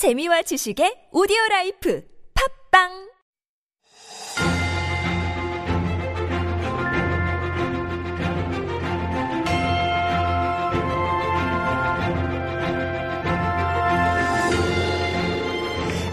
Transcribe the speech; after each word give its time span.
재미와 0.00 0.40
지식의 0.48 1.10
오디오 1.12 1.36
라이프 1.50 2.02
팝빵 2.32 3.10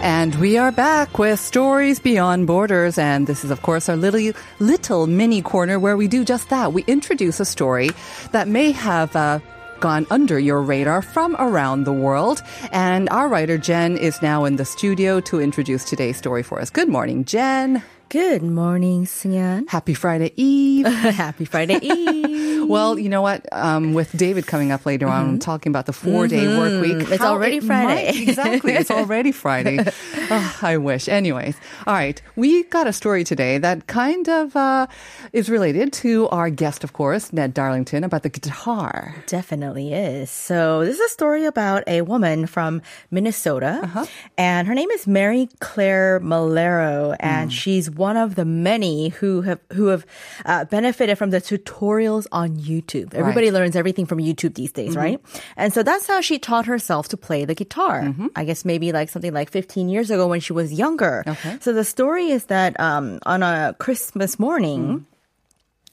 And 0.02 0.34
we 0.34 0.58
are 0.58 0.70
back 0.70 1.18
with 1.18 1.40
Stories 1.40 1.98
Beyond 1.98 2.46
Borders. 2.46 2.98
And 2.98 3.26
this 3.26 3.42
is, 3.42 3.50
of 3.50 3.62
course, 3.62 3.88
our 3.88 3.96
little, 3.96 4.34
little 4.58 5.06
mini 5.06 5.40
corner 5.40 5.78
where 5.78 5.96
we 5.96 6.08
do 6.08 6.26
just 6.26 6.50
that. 6.50 6.74
We 6.74 6.84
introduce 6.86 7.40
a 7.40 7.46
story 7.46 7.88
that 8.32 8.48
may 8.48 8.70
have 8.72 9.16
uh, 9.16 9.38
gone 9.80 10.06
under 10.10 10.38
your 10.38 10.62
radar 10.62 11.02
from 11.02 11.36
around 11.38 11.84
the 11.84 11.92
world. 11.92 12.42
And 12.72 13.08
our 13.10 13.28
writer, 13.28 13.58
Jen, 13.58 13.96
is 13.96 14.20
now 14.22 14.44
in 14.44 14.56
the 14.56 14.64
studio 14.64 15.20
to 15.20 15.40
introduce 15.40 15.84
today's 15.84 16.16
story 16.16 16.42
for 16.42 16.60
us. 16.60 16.70
Good 16.70 16.88
morning, 16.88 17.24
Jen. 17.24 17.82
Good 18.10 18.42
morning, 18.42 19.04
Sunyan. 19.04 19.68
Happy 19.68 19.92
Friday 19.92 20.32
Eve. 20.36 20.86
Happy 20.86 21.44
Friday 21.44 21.78
Eve. 21.82 22.66
well, 22.68 22.98
you 22.98 23.10
know 23.10 23.20
what? 23.20 23.46
Um, 23.52 23.92
with 23.92 24.16
David 24.16 24.46
coming 24.46 24.72
up 24.72 24.86
later 24.86 25.06
on, 25.08 25.38
talking 25.38 25.70
about 25.70 25.84
the 25.84 25.92
four 25.92 26.26
day 26.26 26.48
work 26.56 26.80
week. 26.80 26.96
Mm-hmm. 26.96 27.12
It's 27.12 27.22
already 27.22 27.58
it 27.58 27.64
Friday. 27.64 28.06
might- 28.06 28.28
exactly. 28.28 28.72
It's 28.72 28.90
already 29.00 29.30
Friday. 29.30 29.84
Oh, 30.30 30.58
I 30.62 30.78
wish. 30.78 31.06
Anyways. 31.06 31.56
All 31.86 31.92
right. 31.92 32.20
We 32.34 32.62
got 32.64 32.86
a 32.86 32.94
story 32.94 33.24
today 33.24 33.58
that 33.58 33.88
kind 33.88 34.26
of 34.26 34.56
uh, 34.56 34.86
is 35.34 35.50
related 35.50 35.92
to 36.04 36.30
our 36.30 36.48
guest, 36.48 36.84
of 36.84 36.94
course, 36.94 37.30
Ned 37.34 37.52
Darlington, 37.52 38.04
about 38.04 38.22
the 38.22 38.30
guitar. 38.30 39.16
Definitely 39.26 39.92
is. 39.92 40.30
So, 40.30 40.82
this 40.82 40.94
is 40.98 41.00
a 41.04 41.12
story 41.12 41.44
about 41.44 41.84
a 41.86 42.00
woman 42.02 42.46
from 42.46 42.80
Minnesota, 43.10 43.80
Uh-huh. 43.82 44.06
and 44.38 44.66
her 44.66 44.74
name 44.74 44.90
is 44.92 45.06
Mary 45.06 45.50
Claire 45.60 46.20
Malero, 46.20 47.14
and 47.20 47.50
Hmm. 47.50 47.54
she's 47.54 47.90
one 47.98 48.16
of 48.16 48.34
the 48.36 48.44
many 48.44 49.08
who 49.10 49.42
have 49.42 49.58
who 49.74 49.86
have 49.88 50.06
uh, 50.46 50.64
benefited 50.66 51.18
from 51.18 51.30
the 51.30 51.40
tutorials 51.40 52.26
on 52.32 52.56
YouTube. 52.56 53.12
Everybody 53.12 53.50
learns 53.50 53.74
everything 53.76 54.06
from 54.06 54.18
YouTube 54.18 54.54
these 54.54 54.72
days, 54.72 54.90
Mm-hmm. 54.94 54.98
right? 54.98 55.20
And 55.56 55.72
so 55.74 55.82
that's 55.82 56.06
how 56.06 56.20
she 56.22 56.38
taught 56.38 56.66
herself 56.66 57.08
to 57.08 57.16
play 57.16 57.44
the 57.44 57.54
guitar. 57.54 58.02
Mm-hmm. 58.02 58.28
I 58.36 58.44
guess 58.44 58.64
maybe 58.64 58.92
like 58.92 59.08
something 59.10 59.34
like 59.34 59.50
15 59.50 59.88
years 59.88 60.10
ago 60.10 60.26
when 60.28 60.40
she 60.40 60.52
was 60.54 60.72
younger. 60.72 61.24
Okay. 61.26 61.58
So 61.60 61.72
the 61.74 61.84
story 61.84 62.30
is 62.30 62.46
that 62.46 62.78
um, 62.80 63.18
on 63.26 63.42
a 63.42 63.74
Christmas 63.78 64.38
morning. 64.38 65.04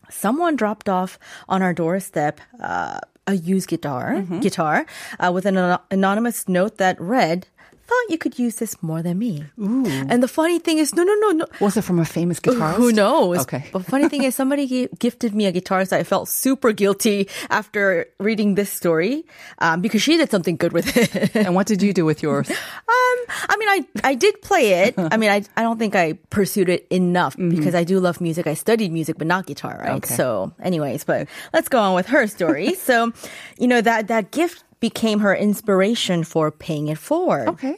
someone 0.10 0.56
dropped 0.56 0.88
off 0.88 1.18
on 1.50 1.62
our 1.66 1.74
doorstep 1.74 2.40
uh, 2.62 3.00
a 3.28 3.34
used 3.34 3.68
guitar 3.68 4.22
guitar 4.40 4.86
uh, 5.20 5.32
with 5.34 5.46
an 5.48 5.58
anonymous 5.90 6.48
note 6.48 6.78
that 6.78 6.96
read 7.02 7.48
thought 7.88 8.06
you 8.10 8.18
could 8.18 8.38
use 8.40 8.56
this 8.56 8.82
more 8.82 9.02
than 9.02 9.18
me 9.20 9.44
and 9.58 10.22
the 10.24 10.28
funny 10.28 10.60
thing 10.60 10.78
is 10.80 10.94
no 10.96 11.04
no 11.04 11.14
no 11.24 11.30
no 11.32 11.46
Was 11.62 11.78
it 11.78 11.84
from 11.84 12.00
a 12.00 12.06
famous 12.06 12.40
guitarist? 12.40 12.76
who 12.76 12.92
knows 12.92 13.40
Okay. 13.46 13.64
but 13.72 13.86
funny 13.86 14.10
thing 14.10 14.24
is 14.24 14.34
somebody 14.42 14.66
gi- 14.68 14.90
gifted 15.00 15.34
me 15.36 15.46
a 15.46 15.52
guitar 15.52 15.86
so 15.86 15.96
i 15.98 16.04
felt 16.04 16.28
super 16.30 16.72
guilty 16.72 17.28
after 17.50 18.06
reading 18.20 18.56
this 18.56 18.72
story 18.72 19.24
um, 19.60 19.82
because 19.82 20.02
she 20.02 20.18
did 20.18 20.30
something 20.32 20.56
good 20.58 20.74
with 20.74 20.88
it 20.98 21.36
And 21.36 21.54
what 21.56 21.68
did 21.68 21.82
you 21.82 21.94
do 21.94 22.06
with 22.06 22.22
yours? 22.24 22.50
Um, 22.96 23.18
I 23.50 23.56
mean, 23.58 23.70
I 23.70 23.80
I 24.12 24.14
did 24.16 24.42
play 24.42 24.86
it. 24.86 24.94
I 25.14 25.18
mean, 25.18 25.30
I 25.30 25.42
I 25.58 25.62
don't 25.62 25.78
think 25.78 25.96
I 25.96 26.14
pursued 26.30 26.70
it 26.70 26.86
enough 26.90 27.36
because 27.38 27.74
I 27.76 27.84
do 27.84 28.00
love 28.00 28.20
music. 28.22 28.46
I 28.48 28.54
studied 28.54 28.92
music, 28.92 29.18
but 29.18 29.28
not 29.28 29.46
guitar, 29.46 29.78
right? 29.82 29.98
Okay. 30.02 30.14
So, 30.16 30.54
anyways, 30.62 31.04
but 31.06 31.28
let's 31.54 31.70
go 31.70 31.80
on 31.80 31.94
with 31.96 32.08
her 32.08 32.26
story. 32.28 32.74
so, 32.76 33.12
you 33.58 33.68
know 33.68 33.82
that 33.82 34.08
that 34.10 34.32
gift 34.32 34.64
became 34.90 35.20
her 35.26 35.36
inspiration 35.36 36.24
for 36.24 36.52
paying 36.52 36.88
it 36.94 36.98
forward. 36.98 37.48
Okay. 37.50 37.76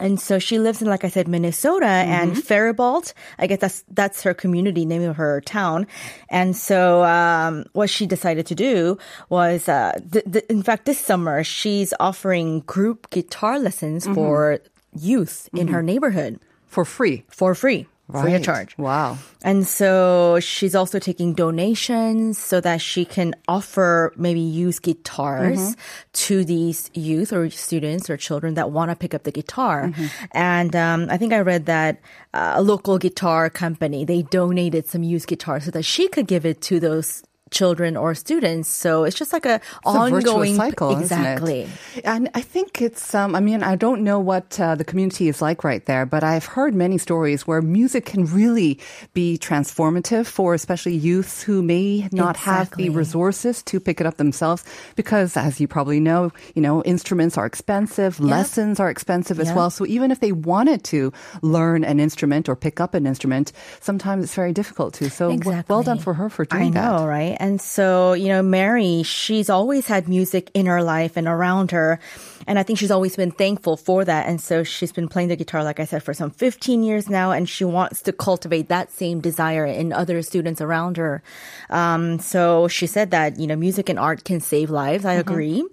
And 0.00 0.20
so 0.20 0.38
she 0.38 0.56
lives 0.60 0.78
in, 0.80 0.86
like 0.86 1.02
I 1.02 1.10
said, 1.10 1.26
Minnesota 1.26 1.90
and 2.06 2.38
Faribault. 2.38 3.12
I 3.42 3.48
guess 3.48 3.58
that's 3.58 3.78
that's 3.90 4.22
her 4.22 4.32
community 4.34 4.84
name 4.86 5.02
of 5.10 5.16
her 5.16 5.40
town. 5.42 5.86
And 6.30 6.54
so 6.54 7.02
um, 7.02 7.64
what 7.74 7.90
she 7.90 8.06
decided 8.06 8.46
to 8.46 8.54
do 8.54 8.96
was, 9.28 9.68
uh, 9.68 9.98
th- 10.12 10.24
th- 10.32 10.46
in 10.48 10.62
fact, 10.62 10.86
this 10.86 11.00
summer 11.02 11.42
she's 11.42 11.90
offering 11.98 12.60
group 12.70 13.10
guitar 13.10 13.58
lessons 13.58 14.06
for 14.06 14.60
youth 14.94 15.48
in 15.52 15.66
her 15.74 15.82
neighborhood 15.82 16.38
For 16.66 16.84
free. 16.84 17.24
for 17.28 17.54
free. 17.54 17.86
Free 18.10 18.34
of 18.34 18.42
charge. 18.42 18.76
Wow. 18.78 19.18
And 19.42 19.66
so 19.66 20.40
she's 20.40 20.74
also 20.74 20.98
taking 20.98 21.34
donations 21.34 22.38
so 22.38 22.58
that 22.60 22.80
she 22.80 23.04
can 23.04 23.34
offer 23.46 24.14
maybe 24.16 24.40
used 24.40 24.82
guitars 24.82 25.76
to 26.14 26.42
these 26.42 26.90
youth 26.94 27.34
or 27.34 27.50
students 27.50 28.08
or 28.08 28.16
children 28.16 28.54
that 28.54 28.70
want 28.70 28.90
to 28.90 28.96
pick 28.96 29.12
up 29.12 29.24
the 29.24 29.32
guitar. 29.32 29.92
And 30.32 30.74
um, 30.74 31.08
I 31.10 31.18
think 31.18 31.34
I 31.34 31.40
read 31.40 31.66
that 31.66 32.00
uh, 32.32 32.54
a 32.56 32.62
local 32.62 32.96
guitar 32.96 33.50
company 33.50 34.06
they 34.06 34.22
donated 34.22 34.86
some 34.86 35.02
used 35.02 35.28
guitars 35.28 35.64
so 35.64 35.70
that 35.72 35.84
she 35.84 36.08
could 36.08 36.26
give 36.26 36.46
it 36.46 36.62
to 36.62 36.80
those 36.80 37.22
children 37.50 37.96
or 37.96 38.14
students. 38.14 38.68
So 38.68 39.04
it's 39.04 39.16
just 39.16 39.32
like 39.32 39.46
a 39.46 39.56
It's 39.56 39.64
a 39.84 39.88
ongoing 39.88 40.56
cycle, 40.56 40.90
isn't 40.90 41.02
it? 41.02 41.04
exactly. 41.38 41.68
And 42.04 42.28
I 42.34 42.40
think 42.40 42.80
it's, 42.82 43.14
um, 43.14 43.34
I 43.34 43.40
mean, 43.40 43.62
I 43.62 43.76
don't 43.76 44.02
know 44.02 44.18
what 44.20 44.58
uh, 44.60 44.74
the 44.74 44.84
community 44.84 45.28
is 45.28 45.40
like 45.42 45.64
right 45.64 45.84
there, 45.86 46.06
but 46.06 46.22
I've 46.22 46.44
heard 46.46 46.74
many 46.74 46.98
stories 46.98 47.46
where 47.46 47.62
music 47.62 48.04
can 48.06 48.24
really 48.26 48.78
be 49.14 49.38
transformative 49.38 50.26
for 50.26 50.54
especially 50.54 50.94
youths 50.94 51.42
who 51.42 51.62
may 51.62 52.08
not 52.12 52.36
have 52.36 52.70
the 52.76 52.90
resources 52.90 53.62
to 53.64 53.80
pick 53.80 54.00
it 54.00 54.06
up 54.06 54.16
themselves. 54.16 54.64
Because 54.96 55.36
as 55.36 55.60
you 55.60 55.68
probably 55.68 56.00
know, 56.00 56.32
you 56.54 56.62
know, 56.62 56.82
instruments 56.84 57.36
are 57.38 57.46
expensive, 57.46 58.20
lessons 58.20 58.80
are 58.80 58.90
expensive 58.90 59.40
as 59.40 59.52
well. 59.52 59.70
So 59.70 59.86
even 59.86 60.10
if 60.10 60.20
they 60.20 60.32
wanted 60.32 60.84
to 60.84 61.12
learn 61.42 61.84
an 61.84 62.00
instrument 62.00 62.48
or 62.48 62.56
pick 62.56 62.80
up 62.80 62.94
an 62.94 63.06
instrument, 63.06 63.52
sometimes 63.80 64.24
it's 64.24 64.34
very 64.34 64.52
difficult 64.52 64.94
to. 64.94 65.08
So 65.10 65.36
w- 65.36 65.62
well 65.68 65.82
done 65.82 65.98
for 65.98 66.14
her 66.14 66.28
for 66.28 66.46
I 66.50 66.58
doing 66.58 66.72
know, 66.74 66.98
that. 67.00 67.06
right? 67.06 67.36
And 67.38 67.60
so, 67.60 68.12
you 68.12 68.28
know, 68.28 68.42
Mary, 68.42 69.02
she's 69.02 69.48
always 69.48 69.86
had 69.86 70.08
music 70.08 70.50
in 70.54 70.66
her 70.66 70.82
life 70.82 71.16
and 71.16 71.26
around 71.26 71.70
her. 71.70 72.00
And 72.46 72.58
I 72.58 72.62
think 72.62 72.78
she's 72.78 72.90
always 72.90 73.14
been 73.14 73.30
thankful 73.30 73.76
for 73.76 74.04
that. 74.04 74.26
And 74.26 74.40
so 74.40 74.64
she's 74.64 74.92
been 74.92 75.08
playing 75.08 75.28
the 75.28 75.36
guitar, 75.36 75.62
like 75.62 75.80
I 75.80 75.84
said, 75.84 76.02
for 76.02 76.14
some 76.14 76.30
15 76.30 76.82
years 76.82 77.08
now. 77.08 77.30
And 77.30 77.48
she 77.48 77.64
wants 77.64 78.02
to 78.02 78.12
cultivate 78.12 78.68
that 78.68 78.90
same 78.90 79.20
desire 79.20 79.66
in 79.66 79.92
other 79.92 80.22
students 80.22 80.60
around 80.60 80.96
her. 80.96 81.22
Um, 81.68 82.18
so 82.18 82.66
she 82.68 82.86
said 82.86 83.10
that, 83.10 83.38
you 83.38 83.46
know, 83.46 83.56
music 83.56 83.88
and 83.88 83.98
art 83.98 84.24
can 84.24 84.40
save 84.40 84.70
lives. 84.70 85.04
I 85.04 85.14
agree. 85.14 85.66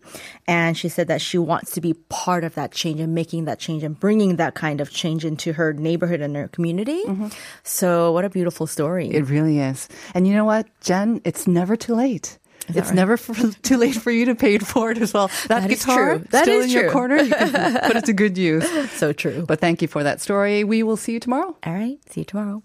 And 0.48 0.78
she 0.78 0.90
said 0.90 1.08
that 1.08 1.22
she 1.22 1.38
wants 1.38 1.72
to 1.72 1.82
be 1.82 1.94
part 2.10 2.44
of 2.44 2.56
that 2.56 2.72
change 2.72 3.00
and 3.00 3.16
making 3.16 3.46
that 3.46 3.58
change 3.58 3.84
and 3.84 4.00
bringing 4.00 4.36
that 4.36 4.54
kind 4.54 4.82
of 4.82 4.92
change 4.92 5.26
into 5.26 5.54
her 5.54 5.74
neighborhood 5.74 6.22
and 6.22 6.36
her 6.36 6.50
community. 6.50 7.02
So 7.64 8.12
what 8.12 8.26
a 8.26 8.30
beautiful 8.30 8.68
story. 8.68 9.10
It 9.10 9.30
really 9.30 9.60
is. 9.60 9.88
And 10.14 10.28
you 10.28 10.34
know 10.34 10.46
what, 10.46 10.68
Jen? 10.82 11.22
It's 11.24 11.48
never 11.56 11.76
too 11.76 11.96
late. 11.96 12.38
It's 12.68 12.92
never 12.92 13.18
for, 13.18 13.34
too 13.62 13.78
late 13.78 13.96
for 13.96 14.12
you 14.12 14.26
to 14.26 14.36
pay 14.36 14.58
for 14.58 14.64
it 14.64 14.68
forward 14.68 14.98
as 14.98 15.14
well. 15.14 15.28
That, 15.48 15.62
That 15.62 15.70
guitar 15.70 16.18
true. 16.18 16.26
That 16.32 16.44
still 16.44 16.60
is 16.60 16.66
in 16.66 16.72
your 16.72 16.92
corner. 16.92 17.18
You 17.18 17.34
put 17.36 17.96
it 17.96 18.06
to 18.06 18.14
good 18.14 18.38
use. 18.38 18.68
so 18.92 19.14
true. 19.14 19.46
But 19.48 19.60
thank 19.60 19.82
you 19.82 19.88
for 19.88 20.04
that 20.04 20.22
story. 20.22 20.64
We 20.64 20.84
will 20.84 20.98
see 20.98 21.14
you 21.14 21.20
tomorrow. 21.20 21.56
All 21.66 21.74
right. 21.74 21.98
See 22.10 22.22
you 22.22 22.26
tomorrow. 22.26 22.64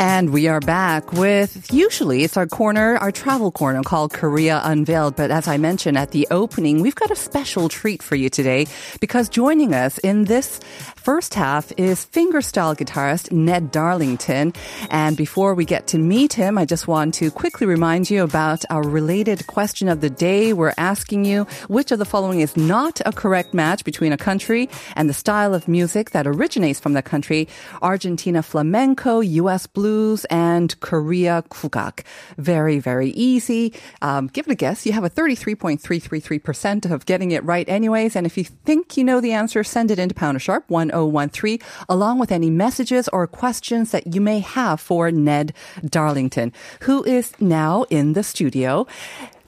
And 0.00 0.30
we 0.30 0.48
are 0.48 0.60
back 0.60 1.12
with 1.12 1.70
usually 1.70 2.24
it's 2.24 2.38
our 2.38 2.46
corner, 2.46 2.96
our 2.96 3.12
travel 3.12 3.52
corner 3.52 3.82
called 3.82 4.14
Korea 4.14 4.62
Unveiled. 4.64 5.14
But 5.14 5.30
as 5.30 5.46
I 5.46 5.58
mentioned 5.58 5.98
at 5.98 6.12
the 6.12 6.26
opening, 6.30 6.80
we've 6.80 6.94
got 6.94 7.10
a 7.10 7.14
special 7.14 7.68
treat 7.68 8.02
for 8.02 8.16
you 8.16 8.30
today 8.30 8.66
because 9.00 9.28
joining 9.28 9.74
us 9.74 9.98
in 9.98 10.24
this 10.24 10.58
First 11.00 11.32
half 11.32 11.72
is 11.78 12.04
fingerstyle 12.04 12.76
guitarist 12.76 13.32
Ned 13.32 13.72
Darlington. 13.72 14.52
And 14.90 15.16
before 15.16 15.54
we 15.54 15.64
get 15.64 15.86
to 15.88 15.98
meet 15.98 16.34
him, 16.34 16.58
I 16.58 16.66
just 16.66 16.86
want 16.86 17.14
to 17.14 17.30
quickly 17.30 17.66
remind 17.66 18.10
you 18.10 18.22
about 18.22 18.66
our 18.68 18.82
related 18.82 19.46
question 19.46 19.88
of 19.88 20.02
the 20.02 20.10
day. 20.10 20.52
We're 20.52 20.74
asking 20.76 21.24
you 21.24 21.44
which 21.68 21.90
of 21.90 22.00
the 22.00 22.04
following 22.04 22.40
is 22.40 22.54
not 22.54 23.00
a 23.06 23.12
correct 23.12 23.54
match 23.54 23.82
between 23.82 24.12
a 24.12 24.18
country 24.18 24.68
and 24.94 25.08
the 25.08 25.14
style 25.14 25.54
of 25.54 25.68
music 25.68 26.10
that 26.10 26.26
originates 26.26 26.78
from 26.78 26.92
the 26.92 27.00
country 27.00 27.48
Argentina 27.80 28.42
flamenco, 28.42 29.20
US 29.20 29.66
blues, 29.66 30.26
and 30.26 30.78
Korea 30.80 31.42
kugak. 31.48 32.04
Very, 32.36 32.78
very 32.78 33.08
easy. 33.12 33.72
Um, 34.02 34.26
give 34.26 34.46
it 34.48 34.52
a 34.52 34.54
guess. 34.54 34.84
You 34.84 34.92
have 34.92 35.04
a 35.04 35.10
33.333% 35.10 36.90
of 36.90 37.06
getting 37.06 37.30
it 37.30 37.42
right 37.42 37.66
anyways. 37.70 38.16
And 38.16 38.26
if 38.26 38.36
you 38.36 38.44
think 38.44 38.98
you 38.98 39.04
know 39.04 39.22
the 39.22 39.32
answer, 39.32 39.64
send 39.64 39.90
it 39.90 39.98
into 39.98 40.14
Pounder 40.14 40.38
Sharp 40.38 40.68
1013 40.90 41.58
along 41.88 42.18
with 42.18 42.32
any 42.32 42.50
messages 42.50 43.08
or 43.08 43.26
questions 43.26 43.90
that 43.92 44.14
you 44.14 44.20
may 44.20 44.40
have 44.40 44.80
for 44.80 45.10
Ned 45.10 45.52
Darlington, 45.84 46.52
who 46.82 47.04
is 47.04 47.32
now 47.40 47.84
in 47.90 48.12
the 48.12 48.22
studio. 48.22 48.86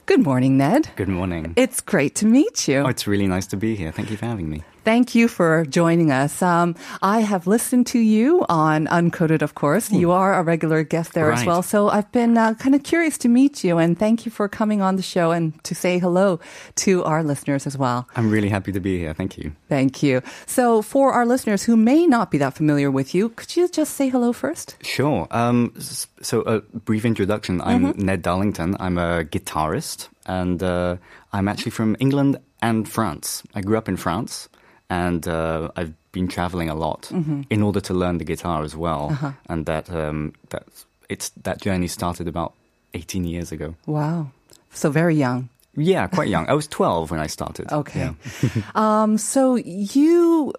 Good 0.05 0.23
morning, 0.23 0.57
Ned. 0.57 0.89
Good 0.97 1.07
morning. 1.07 1.53
It's 1.55 1.79
great 1.79 2.15
to 2.15 2.25
meet 2.25 2.67
you. 2.67 2.79
Oh, 2.79 2.87
it's 2.87 3.07
really 3.07 3.27
nice 3.27 3.47
to 3.47 3.57
be 3.57 3.75
here. 3.75 3.91
Thank 3.91 4.11
you 4.11 4.17
for 4.17 4.25
having 4.25 4.49
me. 4.49 4.63
Thank 4.83 5.15
you 5.15 5.29
for 5.29 5.65
joining 5.65 6.11
us. 6.11 6.41
Um, 6.41 6.75
I 7.01 7.21
have 7.21 7.47
listened 7.47 7.87
to 7.87 7.99
you 7.99 8.45
on 8.49 8.87
Uncoded, 8.87 9.41
of 9.41 9.55
course. 9.55 9.91
You 9.91 10.11
are 10.11 10.33
a 10.33 10.43
regular 10.43 10.83
guest 10.83 11.13
there 11.13 11.31
as 11.31 11.45
well. 11.45 11.63
So 11.63 11.87
I've 11.87 12.11
been 12.11 12.37
uh, 12.37 12.55
kind 12.55 12.75
of 12.75 12.83
curious 12.83 13.17
to 13.19 13.29
meet 13.29 13.63
you, 13.63 13.77
and 13.77 13.97
thank 13.97 14.25
you 14.25 14.31
for 14.31 14.49
coming 14.49 14.81
on 14.81 14.97
the 14.97 15.01
show 15.01 15.31
and 15.31 15.55
to 15.63 15.73
say 15.73 15.99
hello 15.99 16.41
to 16.83 17.03
our 17.05 17.23
listeners 17.23 17.65
as 17.65 17.77
well. 17.77 18.09
I'm 18.17 18.29
really 18.29 18.49
happy 18.49 18.73
to 18.73 18.81
be 18.81 18.99
here. 18.99 19.13
Thank 19.13 19.37
you. 19.37 19.53
Thank 19.69 20.03
you. 20.03 20.21
So, 20.47 20.81
for 20.81 21.13
our 21.13 21.25
listeners 21.25 21.63
who 21.63 21.77
may 21.77 22.05
not 22.05 22.29
be 22.29 22.37
that 22.39 22.53
familiar 22.53 22.91
with 22.91 23.15
you, 23.15 23.29
could 23.29 23.55
you 23.55 23.69
just 23.69 23.95
say 23.95 24.09
hello 24.09 24.33
first? 24.33 24.75
Sure. 24.83 25.27
Um, 25.31 25.73
so, 25.79 26.41
a 26.41 26.59
brief 26.59 27.05
introduction. 27.05 27.61
I'm 27.61 27.95
Ned 27.95 28.21
Darlington. 28.21 28.75
I'm 28.81 28.97
a 28.97 29.23
guitarist, 29.23 30.09
and 30.25 30.61
uh, 30.61 30.97
I'm 31.31 31.47
actually 31.47 31.71
from 31.71 31.95
England 32.01 32.37
and 32.61 32.87
France. 32.87 33.43
I 33.55 33.61
grew 33.61 33.77
up 33.77 33.87
in 33.87 33.97
France, 33.97 34.49
and 34.93 35.27
uh, 35.27 35.69
I've 35.75 35.93
been 36.11 36.27
traveling 36.27 36.69
a 36.69 36.75
lot 36.75 37.11
in 37.49 37.63
order 37.63 37.81
to 37.81 37.93
learn 37.93 38.17
the 38.19 38.25
guitar 38.25 38.63
as 38.63 38.75
well. 38.75 39.09
And 39.49 39.65
that 39.65 39.89
um, 39.89 40.33
that 40.49 40.63
it's 41.09 41.31
that 41.43 41.61
journey 41.61 41.87
started 41.87 42.27
about 42.27 42.53
18 42.93 43.25
years 43.25 43.51
ago. 43.51 43.75
Wow. 43.85 44.27
So, 44.71 44.91
very 44.91 45.15
young. 45.15 45.49
Yeah, 45.75 46.07
quite 46.07 46.29
young. 46.29 46.47
I 46.49 46.53
was 46.53 46.67
12 46.67 47.11
when 47.11 47.19
I 47.19 47.27
started. 47.27 47.71
Okay. 47.71 47.99
Yeah. 47.99 48.49
um, 48.75 49.17
so, 49.17 49.55
you. 49.55 50.53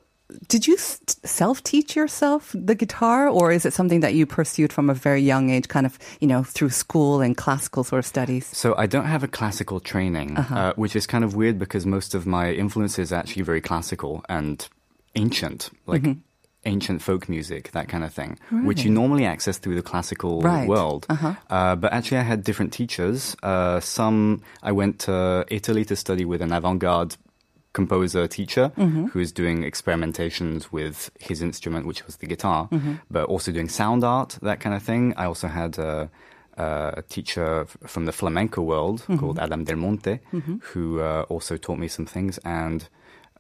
Did 0.48 0.66
you 0.66 0.76
self 0.78 1.62
teach 1.62 1.96
yourself 1.96 2.54
the 2.54 2.74
guitar, 2.74 3.28
or 3.28 3.52
is 3.52 3.64
it 3.66 3.72
something 3.72 4.00
that 4.00 4.14
you 4.14 4.26
pursued 4.26 4.72
from 4.72 4.90
a 4.90 4.94
very 4.94 5.20
young 5.22 5.50
age, 5.50 5.68
kind 5.68 5.86
of, 5.86 5.98
you 6.20 6.26
know, 6.28 6.42
through 6.42 6.70
school 6.70 7.20
and 7.20 7.36
classical 7.36 7.84
sort 7.84 7.98
of 8.00 8.06
studies? 8.06 8.46
So 8.46 8.74
I 8.76 8.86
don't 8.86 9.06
have 9.06 9.22
a 9.22 9.28
classical 9.28 9.80
training, 9.80 10.36
uh 10.36 10.72
which 10.76 10.96
is 10.96 11.06
kind 11.06 11.24
of 11.24 11.34
weird 11.34 11.58
because 11.58 11.86
most 11.86 12.14
of 12.14 12.26
my 12.26 12.52
influence 12.52 12.98
is 12.98 13.12
actually 13.12 13.42
very 13.42 13.60
classical 13.60 14.22
and 14.28 14.66
ancient, 15.14 15.70
like 15.86 16.04
ancient 16.66 17.02
folk 17.02 17.28
music, 17.28 17.70
that 17.72 17.88
kind 17.88 18.04
of 18.04 18.12
thing, 18.12 18.38
which 18.64 18.84
you 18.84 18.90
normally 18.90 19.24
access 19.26 19.58
through 19.58 19.74
the 19.76 19.82
classical 19.82 20.40
Right. 20.40 20.66
world. 20.68 21.06
Uh, 21.50 21.76
but 21.76 21.92
actually, 21.92 22.18
I 22.18 22.22
had 22.22 22.42
different 22.42 22.72
teachers. 22.72 23.36
Uh, 23.42 23.80
some 23.80 24.40
I 24.62 24.72
went 24.72 24.98
to 25.00 25.44
Italy 25.48 25.84
to 25.84 25.94
study 25.96 26.24
with 26.24 26.40
an 26.42 26.52
avant-garde 26.52 27.16
composer 27.74 28.26
teacher 28.26 28.72
mm-hmm. 28.78 29.06
who 29.06 29.18
is 29.20 29.32
doing 29.32 29.64
experimentations 29.64 30.72
with 30.72 31.10
his 31.20 31.42
instrument, 31.42 31.86
which 31.86 32.06
was 32.06 32.16
the 32.16 32.26
guitar, 32.26 32.68
mm-hmm. 32.72 32.94
but 33.10 33.26
also 33.26 33.52
doing 33.52 33.68
sound 33.68 34.02
art, 34.02 34.38
that 34.40 34.60
kind 34.60 34.74
of 34.74 34.82
thing. 34.82 35.12
I 35.18 35.26
also 35.26 35.48
had 35.48 35.76
a, 35.76 36.08
a 36.56 37.02
teacher 37.10 37.66
from 37.86 38.06
the 38.06 38.12
flamenco 38.12 38.62
world 38.62 39.00
mm-hmm. 39.02 39.18
called 39.18 39.38
Adam 39.38 39.64
Del 39.64 39.76
Monte, 39.76 40.20
who 40.72 41.00
uh, 41.00 41.26
also 41.28 41.58
taught 41.58 41.78
me 41.78 41.88
some 41.88 42.06
things, 42.06 42.38
and 42.44 42.88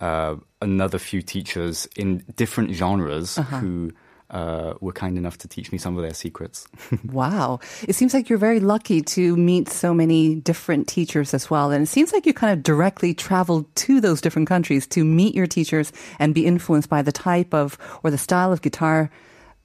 uh, 0.00 0.34
another 0.60 0.98
few 0.98 1.22
teachers 1.22 1.88
in 1.96 2.24
different 2.36 2.74
genres 2.74 3.38
uh-huh. 3.38 3.60
who. 3.60 3.92
Uh, 4.34 4.74
were 4.80 4.92
kind 4.92 5.16
enough 5.16 5.38
to 5.38 5.46
teach 5.46 5.70
me 5.70 5.78
some 5.78 5.96
of 5.96 6.02
their 6.02 6.12
secrets. 6.14 6.66
Wow. 7.12 7.60
It 7.86 7.94
seems 7.94 8.12
like 8.12 8.28
you're 8.28 8.42
very 8.48 8.58
lucky 8.58 9.00
to 9.14 9.36
meet 9.36 9.68
so 9.70 9.94
many 9.94 10.34
different 10.34 10.88
teachers 10.88 11.34
as 11.34 11.48
well. 11.50 11.70
And 11.70 11.84
it 11.84 11.86
seems 11.88 12.12
like 12.12 12.26
you 12.26 12.34
kind 12.34 12.52
of 12.52 12.64
directly 12.64 13.14
traveled 13.14 13.66
to 13.86 14.00
those 14.00 14.20
different 14.20 14.48
countries 14.48 14.88
to 14.88 15.04
meet 15.04 15.36
your 15.36 15.46
teachers 15.46 15.92
and 16.18 16.34
be 16.34 16.46
influenced 16.46 16.88
by 16.90 17.00
the 17.02 17.12
type 17.12 17.54
of 17.54 17.78
or 18.02 18.10
the 18.10 18.18
style 18.18 18.52
of 18.52 18.60
guitar 18.60 19.08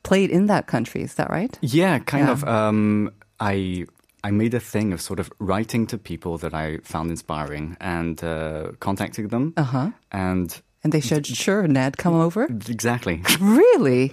played 0.04 0.30
in 0.30 0.45
that 0.48 0.68
country. 0.68 1.01
Is 1.01 1.16
that 1.16 1.30
right? 1.31 1.57
Yeah, 1.62 1.98
kind 2.06 2.27
Yeah. 2.27 2.33
of. 2.33 2.44
Um, 2.44 3.10
I 3.39 3.86
I 4.24 4.31
made 4.31 4.54
a 4.54 4.60
thing 4.60 4.94
of 4.94 5.01
sort 5.01 5.19
of 5.19 5.31
writing 5.39 5.88
to 5.88 5.98
people 5.98 6.38
that 6.39 6.54
I 6.54 6.77
found 6.83 7.10
inspiring 7.10 7.75
and 7.81 8.21
uh, 8.24 8.71
contacting 8.80 9.30
them. 9.30 9.54
Uh-huh. 9.57 9.89
And 10.12 10.62
And 10.84 10.94
they 10.94 11.02
said, 11.02 11.28
sure, 11.28 11.68
Ned, 11.68 11.98
come 11.98 12.14
over. 12.16 12.46
exactly. 12.70 13.22
Really? 13.42 14.04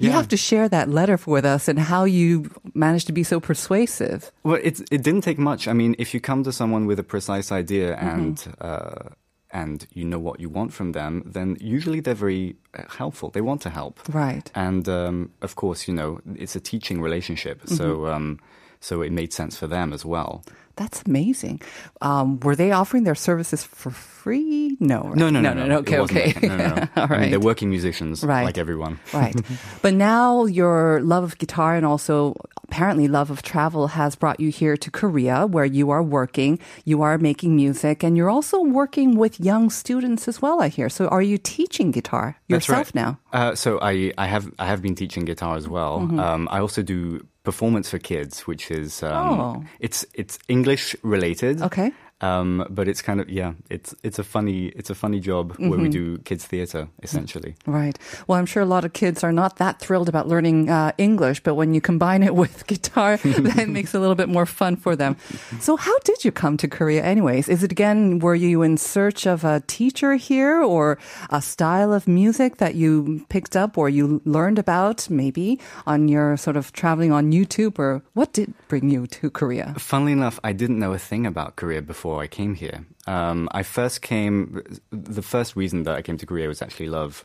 You 0.00 0.08
Yeah. 0.10 0.16
have 0.16 0.26
to 0.28 0.36
share 0.36 0.68
that 0.68 0.88
letter 0.88 1.18
with 1.26 1.44
us 1.44 1.68
and 1.68 1.78
how 1.78 2.04
you 2.04 2.50
managed 2.74 3.06
to 3.06 3.12
be 3.12 3.22
so 3.24 3.40
persuasive. 3.40 4.30
well, 4.42 4.58
it 4.62 4.80
it 4.90 5.02
didn't 5.02 5.22
take 5.24 5.38
much. 5.38 5.68
I 5.68 5.72
mean, 5.72 5.94
if 5.98 6.12
you 6.14 6.20
come 6.20 6.42
to 6.44 6.52
someone 6.52 6.86
with 6.88 6.98
a 6.98 7.04
precise 7.04 7.52
idea 7.60 7.96
and 7.96 8.38
uh, 8.60 9.10
and 9.52 9.86
you 9.94 10.04
know 10.04 10.18
what 10.22 10.40
you 10.40 10.48
want 10.52 10.72
from 10.72 10.92
them, 10.92 11.22
then 11.34 11.56
usually 11.60 12.00
they're 12.00 12.14
very 12.26 12.56
uh, 12.78 12.82
helpful. 12.98 13.30
They 13.30 13.40
want 13.42 13.62
to 13.62 13.70
help. 13.70 14.00
Right. 14.14 14.50
And 14.54 14.88
um, 14.88 15.30
of 15.42 15.54
course, 15.54 15.86
you 15.90 15.94
know, 15.96 16.20
it's 16.34 16.56
a 16.56 16.60
teaching 16.60 17.00
relationship, 17.04 17.60
so 17.66 18.06
um, 18.06 18.38
so 18.80 19.02
it 19.02 19.12
made 19.12 19.32
sense 19.32 19.56
for 19.58 19.68
them 19.68 19.92
as 19.92 20.04
well. 20.04 20.42
That's 20.76 21.02
amazing. 21.06 21.60
Um, 22.02 22.38
were 22.40 22.54
they 22.54 22.70
offering 22.72 23.04
their 23.04 23.14
services 23.14 23.64
for 23.64 23.90
free? 23.90 24.76
No. 24.78 25.00
right? 25.02 25.16
No, 25.16 25.30
no, 25.30 25.40
no, 25.40 25.54
no. 25.54 25.78
Okay, 25.78 25.96
It 25.96 26.00
wasn't 26.00 26.18
okay. 26.18 26.32
like- 26.34 26.42
no, 26.42 26.56
no, 26.56 26.74
no. 26.74 26.88
All 26.96 27.06
I 27.12 27.18
mean, 27.20 27.30
they're 27.30 27.40
working 27.40 27.70
musicians, 27.70 28.22
Right. 28.22 28.44
like 28.44 28.58
everyone. 28.58 28.98
right. 29.14 29.34
But 29.82 29.94
now 29.94 30.44
your 30.44 31.00
love 31.00 31.24
of 31.24 31.38
guitar 31.38 31.76
and 31.76 31.86
also 31.86 32.34
apparently 32.68 33.06
love 33.08 33.30
of 33.30 33.40
travel 33.42 33.88
has 33.88 34.16
brought 34.16 34.38
you 34.40 34.50
here 34.50 34.76
to 34.76 34.90
Korea 34.90 35.46
where 35.46 35.64
you 35.64 35.90
are 35.90 36.02
working, 36.02 36.58
you 36.84 37.00
are 37.02 37.16
making 37.16 37.54
music, 37.56 38.02
and 38.04 38.16
you're 38.16 38.28
also 38.30 38.60
working 38.60 39.16
with 39.16 39.38
young 39.40 39.70
students 39.70 40.28
as 40.28 40.42
well, 40.42 40.60
I 40.60 40.68
hear. 40.68 40.88
So 40.90 41.06
are 41.08 41.22
you 41.22 41.38
teaching 41.38 41.90
guitar 41.92 42.36
yourself 42.48 42.88
right. 42.88 42.94
now? 42.94 43.18
Uh, 43.32 43.54
so 43.54 43.78
I, 43.80 44.12
I 44.18 44.26
have 44.26 44.50
I 44.58 44.66
have 44.66 44.82
been 44.82 44.94
teaching 44.96 45.24
guitar 45.24 45.56
as 45.56 45.68
well. 45.68 46.00
Mm-hmm. 46.00 46.18
Um, 46.20 46.48
I 46.50 46.58
also 46.58 46.82
do 46.82 47.24
performance 47.50 47.86
for 47.92 47.98
kids, 48.12 48.32
which 48.50 48.64
is 48.70 49.02
um, 49.02 49.40
Oh. 49.40 49.64
it's 49.86 49.98
it's 50.20 50.34
English 50.48 50.84
related. 51.14 51.62
Okay. 51.68 51.88
Um, 52.22 52.64
but 52.70 52.88
it's 52.88 53.02
kind 53.02 53.20
of 53.20 53.28
yeah, 53.28 53.52
it's 53.68 53.94
it's 54.02 54.18
a 54.18 54.24
funny 54.24 54.66
it's 54.68 54.88
a 54.88 54.94
funny 54.94 55.20
job 55.20 55.52
where 55.58 55.70
Mm-hmm. 55.76 55.82
we 55.82 55.88
do 55.90 56.18
kids 56.24 56.46
theater 56.46 56.88
essentially. 57.02 57.54
Right. 57.66 57.98
Well, 58.26 58.38
I'm 58.38 58.46
sure 58.46 58.62
a 58.62 58.66
lot 58.66 58.84
of 58.86 58.92
kids 58.94 59.22
are 59.22 59.32
not 59.32 59.56
that 59.58 59.80
thrilled 59.80 60.08
about 60.08 60.26
learning 60.26 60.70
uh, 60.70 60.92
English, 60.96 61.42
but 61.42 61.56
when 61.56 61.74
you 61.74 61.80
combine 61.82 62.22
it 62.22 62.34
with 62.42 62.66
guitar, 62.66 63.16
that 63.24 63.68
makes 63.68 63.92
it 63.94 63.98
a 63.98 64.00
little 64.00 64.14
bit 64.14 64.30
more 64.30 64.46
fun 64.46 64.76
for 64.76 64.96
them. 64.96 65.16
So, 65.60 65.76
how 65.76 65.92
did 66.04 66.24
you 66.24 66.32
come 66.32 66.56
to 66.56 66.68
Korea, 66.68 67.02
anyways? 67.04 67.48
Is 67.50 67.62
it 67.62 67.70
again, 67.72 68.18
were 68.20 68.34
you 68.34 68.62
in 68.62 68.78
search 68.78 69.26
of 69.26 69.44
a 69.44 69.60
teacher 69.66 70.14
here 70.14 70.62
or 70.62 70.96
a 71.28 71.42
style 71.42 71.92
of 71.92 72.08
music 72.08 72.56
that 72.56 72.74
you 72.76 73.26
picked 73.28 73.56
up 73.56 73.76
or 73.76 73.90
you 73.90 74.22
learned 74.24 74.58
about 74.58 75.10
maybe 75.10 75.60
on 75.86 76.08
your 76.08 76.36
sort 76.38 76.56
of 76.56 76.72
traveling 76.72 77.12
on 77.12 77.30
YouTube? 77.32 77.78
Or 77.78 78.02
what 78.14 78.32
did 78.32 78.54
bring 78.68 78.88
you 78.88 79.06
to 79.20 79.28
Korea? 79.28 79.74
Funnily 79.76 80.12
enough, 80.12 80.40
I 80.42 80.52
didn't 80.54 80.78
know 80.78 80.94
a 80.94 80.98
thing 80.98 81.26
about 81.26 81.56
Korea 81.56 81.82
before 81.82 82.05
I 82.22 82.26
came 82.28 82.54
here. 82.54 82.84
Um, 83.06 83.48
I 83.52 83.62
first 83.62 84.02
came. 84.02 84.62
The 84.90 85.22
first 85.22 85.56
reason 85.56 85.82
that 85.84 85.94
I 85.96 86.02
came 86.02 86.16
to 86.18 86.26
Korea 86.26 86.48
was 86.48 86.62
actually 86.62 86.88
love. 86.88 87.24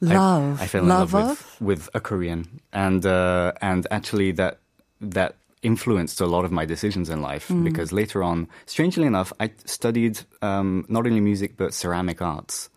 I- 0.00 0.14
Love. 0.14 0.62
I, 0.62 0.66
fell 0.68 0.82
in 0.82 0.88
Love 0.88 1.12
love, 1.12 1.56
with, 1.60 1.60
with 1.60 1.90
a 1.94 2.00
Korean, 2.00 2.60
and 2.72 3.04
uh, 3.04 3.52
and 3.60 3.86
actually 3.90 4.30
that 4.32 4.58
that 5.00 5.34
influenced 5.62 6.20
a 6.20 6.26
lot 6.26 6.44
of 6.44 6.52
my 6.52 6.64
decisions 6.64 7.10
in 7.10 7.20
life 7.20 7.48
Mm. 7.48 7.64
because 7.64 7.92
later 7.92 8.22
on, 8.22 8.46
strangely 8.66 9.06
enough, 9.06 9.32
I 9.40 9.50
studied 9.64 10.20
um, 10.40 10.84
not 10.88 11.04
only 11.06 11.20
music 11.20 11.56
but 11.56 11.74
ceramic 11.74 12.22
arts. 12.22 12.70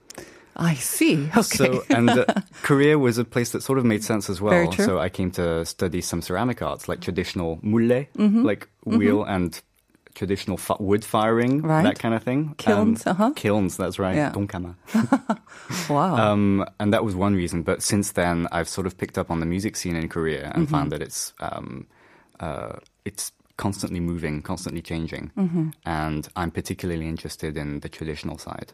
I 0.55 0.73
see. 0.75 1.29
Okay. 1.37 1.57
So 1.57 1.83
and 1.91 2.09
uh, 2.09 2.25
Korea 2.63 2.97
was 2.97 3.19
a 3.19 3.23
place 3.23 3.51
that 3.51 3.61
sort 3.61 3.77
of 3.77 3.85
made 3.85 4.03
sense 4.03 4.27
as 4.29 4.41
well. 4.41 4.71
So 4.73 4.97
I 4.99 5.09
came 5.09 5.29
to 5.31 5.63
study 5.65 6.01
some 6.01 6.21
ceramic 6.23 6.61
arts 6.63 6.89
like 6.89 7.01
traditional 7.01 7.59
mulle, 7.61 8.05
Mm-hmm. 8.17 8.43
like 8.43 8.67
wheel 8.83 9.23
and 9.23 9.61
traditional 10.15 10.59
wood 10.79 11.03
firing, 11.05 11.61
Right. 11.61 11.83
that 11.83 11.99
kind 11.99 12.13
of 12.13 12.23
thing. 12.23 12.55
Kilns, 12.57 13.05
Um, 13.07 13.11
uh-huh. 13.11 13.31
Kilns, 13.35 13.77
that's 13.77 13.97
right. 13.99 14.15
Yeah. 14.15 14.31
Donkama. 14.31 14.75
wow. 15.89 16.15
Um, 16.31 16.65
and 16.79 16.93
that 16.93 17.03
was 17.03 17.15
one 17.15 17.35
reason. 17.35 17.63
But 17.63 17.81
since 17.81 18.11
then, 18.13 18.47
I've 18.51 18.67
sort 18.69 18.87
of 18.87 18.97
picked 18.97 19.17
up 19.17 19.29
on 19.31 19.39
the 19.39 19.45
music 19.45 19.75
scene 19.75 19.95
in 19.95 20.07
Korea 20.09 20.51
and 20.53 20.65
Mm-hmm. 20.67 20.75
found 20.75 20.91
that 20.91 21.01
it's 21.01 21.33
um, 21.39 21.87
uh, 22.39 22.73
it's 23.05 23.31
constantly 23.57 23.99
moving, 23.99 24.41
constantly 24.41 24.81
changing. 24.81 25.31
Mm-hmm. 25.37 25.69
And 25.85 26.27
I'm 26.35 26.51
particularly 26.51 27.07
interested 27.07 27.57
in 27.57 27.79
the 27.81 27.89
traditional 27.89 28.37
side. 28.37 28.73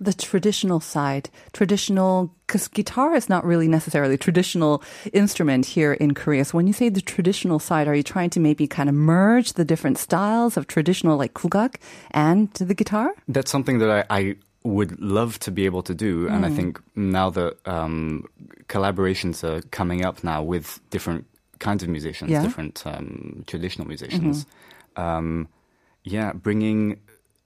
The 0.00 0.12
traditional 0.12 0.80
side, 0.80 1.28
traditional, 1.52 2.30
because 2.46 2.68
guitar 2.68 3.14
is 3.16 3.28
not 3.28 3.44
really 3.44 3.68
necessarily 3.68 4.14
a 4.14 4.18
traditional 4.18 4.82
instrument 5.12 5.66
here 5.66 5.92
in 5.92 6.14
Korea. 6.14 6.44
So 6.44 6.56
when 6.56 6.66
you 6.66 6.72
say 6.72 6.88
the 6.88 7.00
traditional 7.00 7.58
side, 7.58 7.88
are 7.88 7.94
you 7.94 8.02
trying 8.04 8.30
to 8.30 8.40
maybe 8.40 8.66
kind 8.66 8.88
of 8.88 8.94
merge 8.94 9.54
the 9.54 9.64
different 9.64 9.98
styles 9.98 10.56
of 10.56 10.66
traditional 10.66 11.16
like 11.18 11.34
kugak 11.34 11.76
and 12.12 12.52
the 12.54 12.74
guitar? 12.74 13.10
That's 13.26 13.50
something 13.50 13.78
that 13.80 13.90
I, 13.90 14.04
I 14.20 14.36
would 14.64 15.00
love 15.00 15.38
to 15.40 15.50
be 15.50 15.66
able 15.66 15.82
to 15.82 15.94
do, 15.94 16.28
and 16.28 16.44
I 16.44 16.50
think 16.50 16.80
now 16.94 17.30
that 17.30 17.56
um, 17.66 18.24
collaborations 18.68 19.42
are 19.42 19.62
coming 19.70 20.04
up 20.04 20.22
now 20.22 20.42
with 20.42 20.80
different 20.90 21.24
kinds 21.58 21.82
of 21.82 21.88
musicians, 21.88 22.30
Yeah. 22.30 22.42
different 22.42 22.82
um, 22.86 23.44
traditional 23.46 23.86
musicians, 23.88 24.46
um, 24.96 25.48
yeah, 26.04 26.32
bringing 26.32 27.00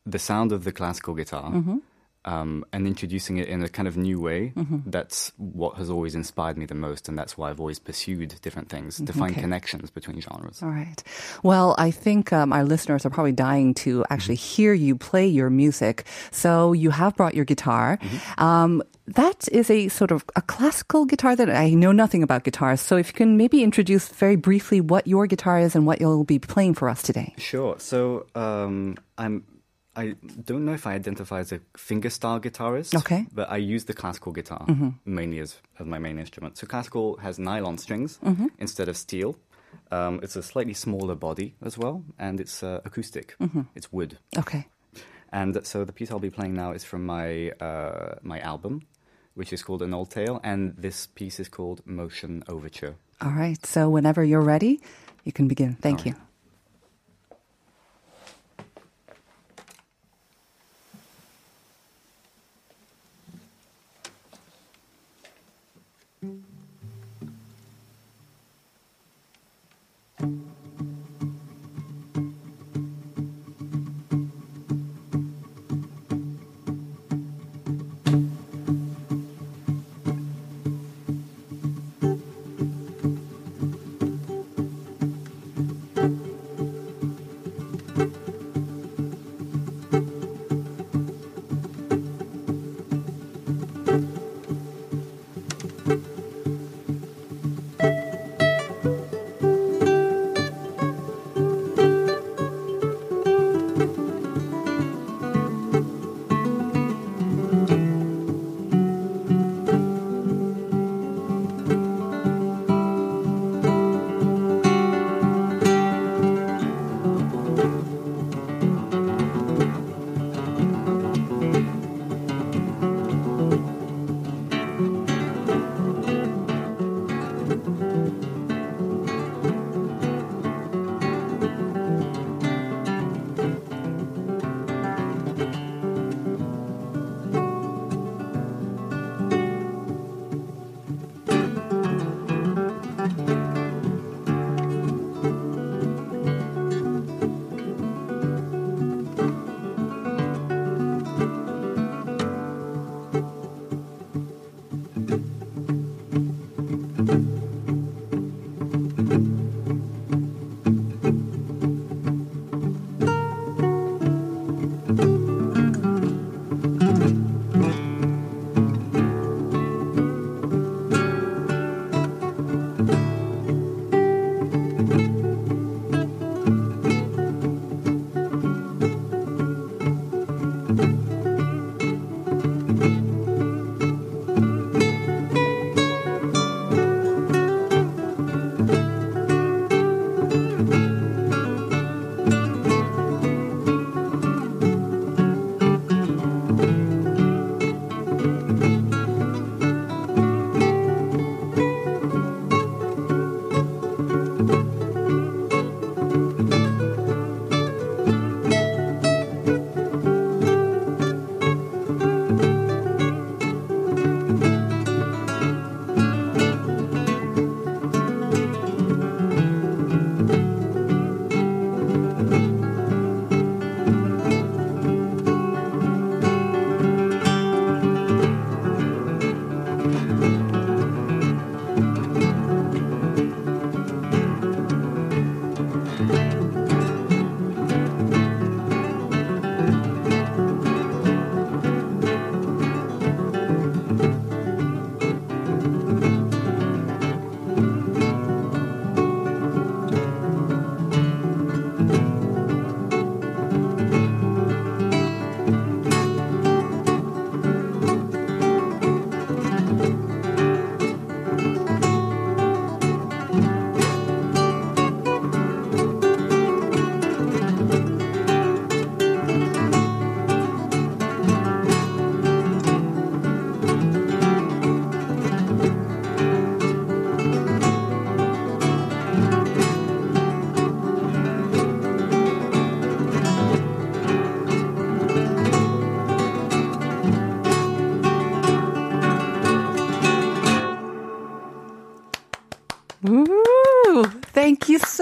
the 0.05 0.19
sound 0.19 0.53
of 0.53 0.65
the 0.65 0.73
classical 0.73 1.15
guitar. 1.15 1.53
Um, 2.25 2.65
and 2.73 2.87
introducing 2.87 3.39
it 3.39 3.49
in 3.49 3.65
a 3.65 3.69
kind 3.69 3.89
of 3.89 3.97
new 3.97 4.21
way. 4.21 4.53
That's 4.87 5.33
what 5.39 5.75
has 5.77 5.91
always 5.91 6.15
inspired 6.15 6.57
me 6.57 6.67
the 6.67 6.77
most, 6.77 7.09
and 7.09 7.19
that's 7.19 7.37
why 7.37 7.51
I've 7.51 7.59
always 7.59 7.81
pursued 7.81 8.37
different 8.43 8.69
things 8.69 8.99
to 9.05 9.13
find 9.13 9.33
Okay. 9.33 9.41
connections 9.41 9.91
between 9.91 10.21
genres. 10.21 10.63
All 10.63 10.69
right. 10.71 11.03
Well, 11.43 11.75
I 11.79 11.91
think 11.91 12.33
um, 12.33 12.53
our 12.53 12.63
listeners 12.63 13.05
are 13.05 13.11
probably 13.11 13.33
dying 13.33 13.75
to 13.83 14.05
actually 14.09 14.37
hear 14.37 14.73
you 14.73 14.95
play 14.95 15.27
your 15.27 15.51
music. 15.51 16.05
So 16.31 16.73
you 16.73 16.91
have 16.91 17.17
brought 17.17 17.35
your 17.35 17.45
guitar. 17.45 17.99
Um, 18.39 18.85
that 19.09 19.49
is 19.51 19.69
a 19.69 19.89
sort 19.89 20.13
of 20.13 20.25
a 20.37 20.43
classical 20.43 21.05
guitar 21.07 21.35
that 21.35 21.51
I 21.51 21.71
know 21.75 21.91
nothing 21.91 22.23
about 22.23 22.45
guitars. 22.45 22.81
So 22.81 22.97
if 22.97 23.09
you 23.09 23.15
can 23.15 23.37
maybe 23.37 23.65
introduce 23.65 24.07
very 24.09 24.37
briefly 24.37 24.81
what 24.81 25.09
your 25.09 25.27
guitar 25.27 25.59
is 25.59 25.75
and 25.75 25.87
what 25.87 26.01
you'll 26.01 26.23
be 26.23 26.39
playing 26.39 26.75
for 26.75 26.89
us 26.89 27.03
today. 27.03 27.35
Sure. 27.37 27.75
So 27.81 28.27
um, 28.37 28.95
I'm. 29.19 29.43
I 29.95 30.15
don't 30.45 30.65
know 30.65 30.73
if 30.73 30.87
I 30.87 30.95
identify 30.95 31.41
as 31.41 31.53
a 31.53 31.59
fingerstyle 31.77 32.41
guitarist. 32.41 32.95
Okay. 32.95 33.27
But 33.33 33.51
I 33.51 33.59
use 33.59 33.85
the 33.85 33.95
classical 33.95 34.33
guitar 34.33 34.67
mainly 35.05 35.39
as, 35.41 35.57
as 35.79 35.87
my 35.87 35.99
main 35.99 36.19
instrument. 36.19 36.57
So 36.59 36.67
classical 36.67 37.17
has 37.19 37.39
nylon 37.39 37.79
strings 37.79 38.19
instead 38.59 38.89
of 38.89 38.97
steel. 38.97 39.37
Um, 39.91 40.21
it's 40.23 40.37
a 40.37 40.43
slightly 40.43 40.75
smaller 40.75 41.15
body 41.15 41.55
as 41.63 41.79
well, 41.79 42.05
and 42.19 42.41
it's 42.41 42.63
uh, 42.63 42.81
acoustic. 42.85 43.37
It's 43.75 43.93
wood. 43.93 44.19
Okay. 44.37 44.67
And 45.33 45.67
so 45.67 45.85
the 45.85 45.93
piece 45.93 46.11
I'll 46.11 46.19
be 46.19 46.31
playing 46.31 46.55
now 46.55 46.73
is 46.73 46.85
from 46.85 47.07
my 47.07 47.51
uh, 47.53 48.17
my 48.23 48.39
album, 48.41 48.83
which 49.35 49.53
is 49.53 49.63
called 49.63 49.83
An 49.83 49.95
Old 49.95 50.11
Tale, 50.11 50.41
and 50.45 50.75
this 50.77 51.07
piece 51.07 51.41
is 51.41 51.49
called 51.49 51.81
Motion 51.87 52.43
Overture. 52.49 52.97
All 53.21 53.31
right. 53.33 53.65
So 53.65 53.89
whenever 53.89 54.23
you're 54.25 54.43
ready, 54.45 54.81
you 55.25 55.33
can 55.33 55.49
begin. 55.49 55.77
Thank 55.81 56.05
you. 56.05 56.15
Right. 66.23 66.62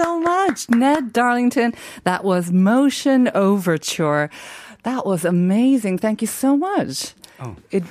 So 0.01 0.19
much, 0.19 0.69
Ned 0.69 1.13
Darlington. 1.13 1.73
That 2.05 2.23
was 2.23 2.51
Motion 2.51 3.29
Overture. 3.35 4.31
That 4.83 5.05
was 5.05 5.23
amazing. 5.23 5.99
Thank 5.99 6.21
you 6.21 6.27
so 6.27 6.57
much. 6.57 7.13
Oh. 7.40 7.54
It, 7.70 7.82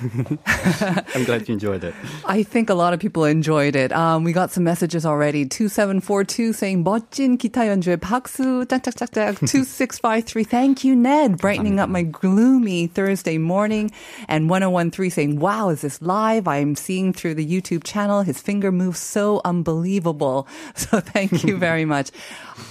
I'm 1.14 1.24
glad 1.24 1.48
you 1.48 1.52
enjoyed 1.52 1.84
it. 1.84 1.94
I 2.24 2.42
think 2.42 2.68
a 2.68 2.74
lot 2.74 2.92
of 2.92 2.98
people 2.98 3.24
enjoyed 3.24 3.76
it. 3.76 3.92
Um, 3.92 4.24
we 4.24 4.32
got 4.32 4.50
some 4.50 4.64
messages 4.64 5.06
already. 5.06 5.46
2742 5.46 6.52
saying 6.52 6.82
멋진 6.82 7.38
기타 7.38 7.68
연주에 7.68 7.96
박수 7.96 8.66
짝짝짝짝 8.66 9.38
2653 9.46 10.44
thank 10.44 10.84
you 10.84 10.96
Ned 10.96 11.38
brightening 11.38 11.78
up 11.78 11.88
my 11.88 12.02
gloomy 12.02 12.88
Thursday 12.88 13.38
morning 13.38 13.90
and 14.28 14.50
1013 14.50 15.10
saying 15.10 15.38
wow 15.38 15.68
is 15.68 15.82
this 15.82 16.02
live 16.02 16.48
I'm 16.48 16.74
seeing 16.74 17.12
through 17.12 17.34
the 17.34 17.46
YouTube 17.46 17.84
channel 17.84 18.22
his 18.22 18.40
finger 18.40 18.72
moves 18.72 18.98
so 18.98 19.40
unbelievable 19.44 20.48
so 20.74 20.98
thank 20.98 21.44
you 21.44 21.56
very 21.56 21.84
much 21.84 22.10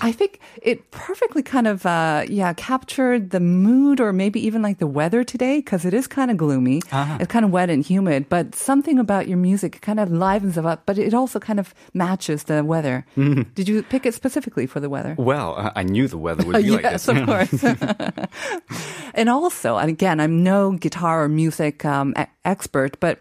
I 0.02 0.12
think 0.12 0.40
it 0.62 0.92
perfectly 0.92 1.44
kind 1.44 1.68
of 1.68 1.86
uh, 1.86 2.26
yeah 2.28 2.52
captured 2.54 3.30
the 3.30 3.40
mood 3.40 4.02
or 4.02 4.12
maybe 4.12 4.46
even 4.46 4.62
like 4.62 4.80
the 4.80 4.88
weather 4.88 5.24
today 5.24 5.60
because 5.60 5.86
it 5.86 5.94
is 5.94 6.08
kind 6.08 6.30
of 6.32 6.38
gloomy 6.38 6.69
it's 6.79 7.27
kind 7.33 7.45
of 7.45 7.51
wet 7.51 7.71
and 7.71 7.85
humid, 7.85 8.29
but 8.29 8.55
something 8.55 8.99
about 8.99 9.27
your 9.29 9.39
music 9.39 9.81
kind 9.81 9.99
of 10.01 10.11
livens 10.13 10.57
it 10.57 10.65
up, 10.65 10.83
but 10.87 10.99
it 10.99 11.13
also 11.15 11.39
kind 11.41 11.59
of 11.59 11.75
matches 11.95 12.45
the 12.45 12.63
weather. 12.65 13.05
Did 13.17 13.69
you 13.69 13.83
pick 13.83 14.07
it 14.07 14.15
specifically 14.15 14.67
for 14.67 14.81
the 14.81 14.89
weather? 14.89 15.15
Well, 15.19 15.55
I- 15.57 15.73
I 15.81 15.83
knew 15.83 16.07
the 16.09 16.19
weather 16.19 16.45
would 16.47 16.63
be 16.63 16.71
like 16.71 16.83
yes, 16.83 17.07
this. 17.07 17.17
of 17.17 17.27
course. 17.27 17.65
and 19.15 19.29
also, 19.29 19.77
and 19.79 19.89
again, 19.91 20.21
I'm 20.21 20.43
no 20.45 20.73
guitar 20.73 21.25
or 21.25 21.29
music 21.29 21.85
um, 21.85 22.15
expert, 22.45 22.99
but 23.01 23.19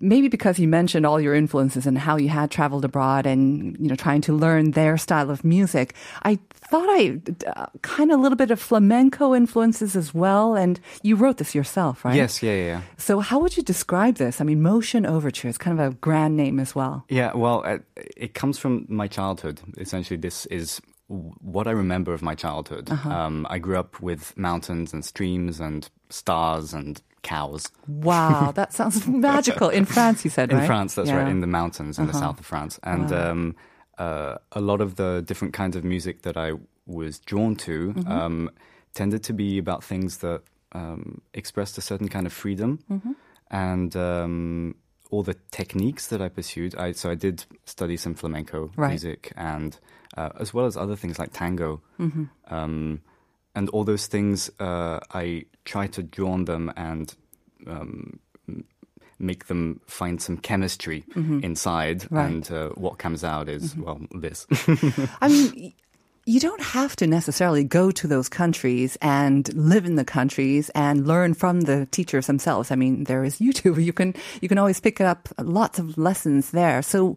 maybe 0.00 0.28
because 0.28 0.58
you 0.58 0.68
mentioned 0.68 1.06
all 1.06 1.20
your 1.20 1.34
influences 1.34 1.86
and 1.86 1.98
how 1.98 2.16
you 2.16 2.28
had 2.28 2.50
traveled 2.50 2.84
abroad 2.84 3.26
and 3.26 3.76
you 3.78 3.88
know 3.88 3.94
trying 3.94 4.20
to 4.22 4.32
learn 4.32 4.72
their 4.72 4.96
style 4.96 5.30
of 5.30 5.44
music, 5.44 5.94
I 6.22 6.38
thought 6.52 6.88
I 6.88 7.20
uh, 7.46 7.66
kind 7.82 8.10
of 8.10 8.18
a 8.18 8.22
little 8.22 8.36
bit 8.36 8.50
of 8.50 8.60
flamenco 8.60 9.34
influences 9.34 9.96
as 9.96 10.12
well. 10.14 10.54
And 10.54 10.80
you 11.02 11.16
wrote 11.16 11.38
this 11.38 11.54
yourself, 11.54 12.04
right? 12.04 12.16
Yes, 12.16 12.42
yeah, 12.42 12.54
yeah. 12.54 12.80
So 12.96 13.20
how 13.20 13.38
would 13.38 13.56
you 13.56 13.62
describe 13.62 14.16
this? 14.16 14.40
I 14.40 14.44
mean, 14.44 14.62
Motion 14.62 15.06
Overture 15.06 15.48
is 15.48 15.58
kind 15.58 15.78
of 15.78 15.92
a 15.92 15.94
grand 15.96 16.36
name 16.36 16.58
as 16.58 16.74
well. 16.74 17.04
Yeah, 17.08 17.32
well, 17.34 17.62
uh, 17.64 17.78
it 18.16 18.34
comes 18.34 18.58
from 18.58 18.86
my 18.88 19.08
childhood. 19.08 19.60
Essentially, 19.78 20.16
this 20.16 20.46
is 20.46 20.80
what 21.08 21.68
I 21.68 21.70
remember 21.70 22.12
of 22.12 22.22
my 22.22 22.34
childhood. 22.34 22.90
Uh-huh. 22.90 23.08
Um, 23.08 23.46
I 23.48 23.58
grew 23.58 23.78
up 23.78 24.00
with 24.02 24.36
mountains 24.36 24.92
and 24.92 25.04
streams 25.04 25.60
and 25.60 25.88
stars 26.10 26.72
and 26.72 27.00
cows. 27.32 27.62
Wow, 28.08 28.52
that 28.58 28.72
sounds 28.72 29.06
magical. 29.30 29.68
In 29.78 29.84
France, 29.84 30.18
you 30.24 30.30
said, 30.30 30.50
In 30.52 30.58
right? 30.58 30.66
France, 30.66 30.90
that's 30.96 31.08
Yeah. 31.08 31.14
Uh-huh. 31.16 31.24
right, 31.24 31.30
in 31.36 31.40
the 31.46 31.52
mountains 31.60 31.98
in 31.98 32.06
the 32.06 32.12
south 32.24 32.38
of 32.40 32.46
France. 32.46 32.74
And 32.82 33.08
um, 33.12 33.40
uh, 34.06 34.34
a 34.52 34.60
lot 34.70 34.80
of 34.80 34.90
the 35.00 35.22
different 35.28 35.54
kinds 35.60 35.76
of 35.76 35.82
music 35.84 36.16
that 36.22 36.36
I 36.36 36.48
was 36.98 37.12
drawn 37.30 37.56
to 37.66 37.76
Mm-hmm. 37.92 38.12
um, 38.12 38.50
tended 38.94 39.22
to 39.28 39.32
be 39.34 39.58
about 39.64 39.84
things 39.84 40.18
that 40.18 40.40
um, 40.72 41.20
expressed 41.34 41.78
a 41.78 41.80
certain 41.80 42.08
kind 42.08 42.26
of 42.26 42.32
freedom. 42.32 42.70
Mm-hmm. 42.90 43.12
And 43.50 43.92
um, 43.96 44.74
all 45.10 45.22
the 45.22 45.36
techniques 45.50 46.06
that 46.08 46.20
I 46.20 46.28
pursued, 46.28 46.74
I, 46.84 46.92
so 46.92 47.10
I 47.10 47.14
did 47.26 47.44
study 47.64 47.96
some 47.96 48.14
flamenco 48.14 48.70
Right. 48.76 48.90
music 48.90 49.32
and 49.36 49.78
uh, 50.16 50.30
as 50.40 50.54
well 50.54 50.66
as 50.66 50.76
other 50.76 50.96
things 50.96 51.18
like 51.18 51.30
tango. 51.32 51.80
Mm-hmm. 52.00 52.24
Um, 52.54 53.00
and 53.56 53.68
all 53.70 53.82
those 53.82 54.06
things, 54.06 54.50
uh, 54.60 55.00
I 55.12 55.46
try 55.64 55.88
to 55.88 56.02
draw 56.02 56.30
on 56.30 56.44
them 56.44 56.72
and 56.76 57.12
um, 57.66 58.20
make 59.18 59.46
them 59.46 59.80
find 59.86 60.20
some 60.20 60.36
chemistry 60.36 61.04
inside. 61.42 62.00
Mm-hmm. 62.00 62.14
Right. 62.14 62.26
And 62.26 62.52
uh, 62.52 62.68
what 62.70 62.98
comes 62.98 63.24
out 63.24 63.48
is, 63.48 63.74
well, 63.76 64.00
this. 64.12 64.46
I 65.20 65.28
mean, 65.28 65.72
you 66.28 66.40
don't 66.40 66.60
have 66.60 66.96
to 66.96 67.06
necessarily 67.06 67.62
go 67.62 67.92
to 67.92 68.08
those 68.08 68.28
countries 68.28 68.98
and 69.00 69.54
live 69.54 69.86
in 69.86 69.94
the 69.94 70.04
countries 70.04 70.70
and 70.70 71.06
learn 71.06 71.34
from 71.34 71.60
the 71.62 71.86
teachers 71.92 72.26
themselves. 72.26 72.72
I 72.72 72.74
mean, 72.74 73.04
there 73.04 73.24
is 73.24 73.38
YouTube. 73.38 73.76
You 73.86 73.92
can 73.92 74.14
you 74.40 74.48
can 74.48 74.58
always 74.58 74.80
pick 74.80 75.00
up 75.00 75.28
lots 75.38 75.78
of 75.78 75.96
lessons 75.96 76.50
there. 76.50 76.82
So, 76.82 77.16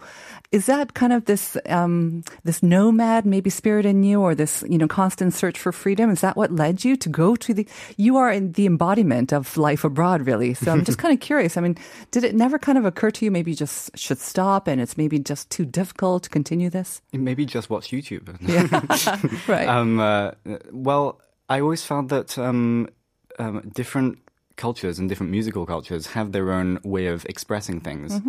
is 0.51 0.67
that 0.67 0.93
kind 0.93 1.11
of 1.11 1.25
this 1.25 1.57
um, 1.65 2.23
this 2.43 2.61
nomad 2.61 3.25
maybe 3.25 3.49
spirit 3.49 3.87
in 3.87 4.03
you, 4.03 4.21
or 4.21 4.35
this 4.35 4.63
you 4.69 4.77
know 4.77 4.87
constant 4.87 5.33
search 5.33 5.57
for 5.57 5.71
freedom? 5.71 6.11
Is 6.11 6.21
that 6.21 6.37
what 6.37 6.51
led 6.51 6.83
you 6.83 6.95
to 6.97 7.09
go 7.09 7.35
to 7.37 7.53
the? 7.55 7.67
You 7.97 8.17
are 8.17 8.31
in 8.31 8.51
the 8.51 8.67
embodiment 8.67 9.33
of 9.33 9.57
life 9.57 9.83
abroad, 9.83 10.27
really. 10.27 10.53
So 10.53 10.71
I'm 10.71 10.85
just 10.85 10.97
kind 11.03 11.11
of 11.11 11.19
curious. 11.19 11.57
I 11.57 11.61
mean, 11.61 11.75
did 12.11 12.23
it 12.23 12.35
never 12.35 12.59
kind 12.59 12.77
of 12.77 12.85
occur 12.85 13.09
to 13.09 13.25
you 13.25 13.31
maybe 13.31 13.51
you 13.51 13.57
just 13.57 13.97
should 13.97 14.19
stop 14.19 14.67
and 14.67 14.79
it's 14.79 14.95
maybe 14.95 15.17
just 15.17 15.49
too 15.49 15.65
difficult 15.65 16.23
to 16.23 16.29
continue 16.29 16.69
this? 16.69 17.01
Maybe 17.11 17.45
just 17.45 17.71
watch 17.71 17.89
YouTube. 17.89 18.29
Right. 19.47 19.67
Um, 19.67 19.99
uh, 19.99 20.31
well, 20.71 21.21
I 21.49 21.61
always 21.61 21.83
found 21.83 22.09
that 22.09 22.37
um, 22.37 22.89
um, 23.37 23.71
different 23.73 24.19
cultures 24.55 24.99
and 24.99 25.07
different 25.09 25.31
musical 25.31 25.65
cultures 25.65 26.07
have 26.07 26.31
their 26.31 26.51
own 26.51 26.79
way 26.83 27.07
of 27.07 27.25
expressing 27.25 27.79
things, 27.79 28.19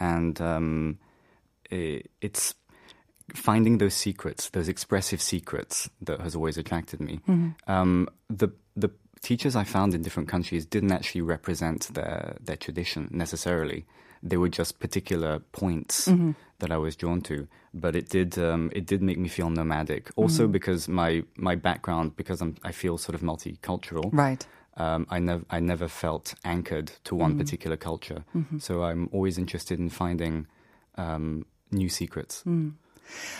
and 0.00 0.40
um, 0.40 0.98
i 1.72 2.02
it's 2.20 2.54
finding 3.34 3.78
those 3.78 3.94
secrets, 3.94 4.50
those 4.50 4.68
expressive 4.68 5.20
secrets, 5.20 5.90
that 6.00 6.20
has 6.20 6.34
always 6.36 6.58
attracted 6.58 7.00
me. 7.00 7.20
Um, 7.66 8.08
the 8.28 8.48
the 8.76 8.90
teachers 9.20 9.56
I 9.56 9.64
found 9.64 9.94
in 9.94 10.02
different 10.02 10.28
countries 10.28 10.66
didn't 10.66 10.92
actually 10.92 11.22
represent 11.22 11.94
their 11.94 12.36
their 12.40 12.56
tradition 12.56 13.08
necessarily. 13.10 13.84
They 14.22 14.36
were 14.36 14.48
just 14.48 14.80
particular 14.80 15.40
points 15.52 16.08
that 16.58 16.72
I 16.72 16.78
was 16.78 16.96
drawn 16.96 17.20
to. 17.22 17.46
But 17.74 17.94
it 17.94 18.08
did 18.08 18.38
um, 18.38 18.70
it 18.72 18.86
did 18.86 19.02
make 19.02 19.18
me 19.18 19.28
feel 19.28 19.50
nomadic. 19.50 20.10
Also 20.16 20.48
because 20.48 20.88
my 20.88 21.22
my 21.36 21.54
background, 21.54 22.16
because 22.16 22.40
I'm 22.40 22.56
I 22.64 22.72
feel 22.72 22.98
sort 22.98 23.14
of 23.14 23.20
multicultural. 23.20 24.10
Right. 24.12 24.46
Um, 24.78 25.06
I 25.10 25.18
never 25.20 25.44
I 25.50 25.60
never 25.60 25.88
felt 25.88 26.34
anchored 26.44 26.92
to 27.04 27.14
one 27.14 27.36
particular 27.38 27.76
culture. 27.76 28.24
So 28.58 28.82
I'm 28.82 29.08
always 29.12 29.38
interested 29.38 29.78
in 29.78 29.90
finding 29.90 30.46
um, 30.96 31.44
new 31.70 31.88
secrets. 31.88 32.42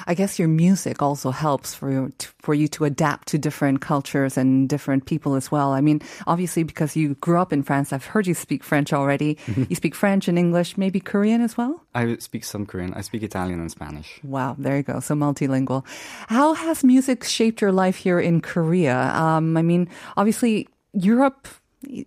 I 0.06 0.14
guess 0.14 0.38
your 0.38 0.48
music 0.48 1.02
also 1.02 1.30
helps 1.30 1.74
for 1.74 1.90
you 1.90 2.12
to, 2.18 2.28
for 2.40 2.54
you 2.54 2.68
to 2.68 2.84
adapt 2.84 3.28
to 3.28 3.38
different 3.38 3.80
cultures 3.80 4.36
and 4.36 4.68
different 4.68 5.06
people 5.06 5.34
as 5.34 5.50
well. 5.50 5.72
I 5.72 5.80
mean, 5.80 6.00
obviously 6.26 6.62
because 6.62 6.96
you 6.96 7.14
grew 7.16 7.38
up 7.38 7.52
in 7.52 7.62
France, 7.62 7.92
I've 7.92 8.04
heard 8.04 8.26
you 8.26 8.34
speak 8.34 8.62
French 8.62 8.92
already. 8.92 9.38
you 9.68 9.74
speak 9.76 9.94
French 9.94 10.28
and 10.28 10.38
English, 10.38 10.76
maybe 10.76 11.00
Korean 11.00 11.40
as 11.40 11.56
well? 11.56 11.82
I 11.94 12.16
speak 12.18 12.44
some 12.44 12.66
Korean. 12.66 12.94
I 12.94 13.00
speak 13.00 13.22
Italian 13.22 13.60
and 13.60 13.70
Spanish. 13.70 14.20
Wow, 14.22 14.56
there 14.58 14.76
you 14.76 14.82
go. 14.82 15.00
So 15.00 15.14
multilingual. 15.14 15.84
How 16.28 16.54
has 16.54 16.84
music 16.84 17.24
shaped 17.24 17.60
your 17.60 17.72
life 17.72 17.96
here 17.96 18.20
in 18.20 18.40
Korea? 18.40 19.12
Um, 19.14 19.56
I 19.56 19.62
mean, 19.62 19.88
obviously 20.16 20.68
Europe. 20.92 21.48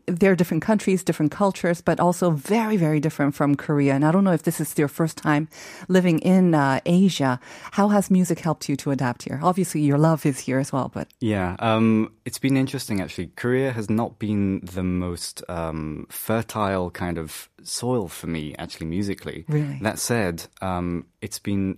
There 0.05 0.31
are 0.31 0.35
different 0.35 0.63
countries, 0.63 1.03
different 1.03 1.31
cultures, 1.31 1.81
but 1.81 1.99
also 1.99 2.31
very, 2.31 2.77
very 2.77 2.99
different 2.99 3.35
from 3.35 3.55
Korea. 3.55 3.93
And 3.93 4.03
I 4.03 4.11
don't 4.11 4.23
know 4.23 4.33
if 4.33 4.43
this 4.43 4.59
is 4.59 4.77
your 4.77 4.87
first 4.87 5.17
time 5.17 5.47
living 5.87 6.19
in 6.19 6.53
uh, 6.53 6.79
Asia. 6.85 7.39
How 7.71 7.89
has 7.89 8.11
music 8.11 8.39
helped 8.39 8.69
you 8.69 8.75
to 8.77 8.91
adapt 8.91 9.23
here? 9.23 9.39
Obviously, 9.43 9.81
your 9.81 9.97
love 9.97 10.25
is 10.25 10.39
here 10.39 10.59
as 10.59 10.71
well, 10.71 10.89
but 10.93 11.07
Yeah, 11.19 11.55
um, 11.59 12.11
it's 12.25 12.39
been 12.39 12.57
interesting 12.57 13.01
actually. 13.01 13.31
Korea 13.35 13.71
has 13.71 13.89
not 13.89 14.19
been 14.19 14.61
the 14.63 14.83
most 14.83 15.43
um, 15.49 16.05
fertile 16.09 16.91
kind 16.91 17.17
of 17.17 17.49
soil 17.63 18.07
for 18.07 18.27
me, 18.27 18.55
actually, 18.57 18.87
musically. 18.87 19.45
Really? 19.47 19.79
That 19.81 19.99
said, 19.99 20.47
um, 20.61 21.05
it's 21.21 21.39
been. 21.39 21.77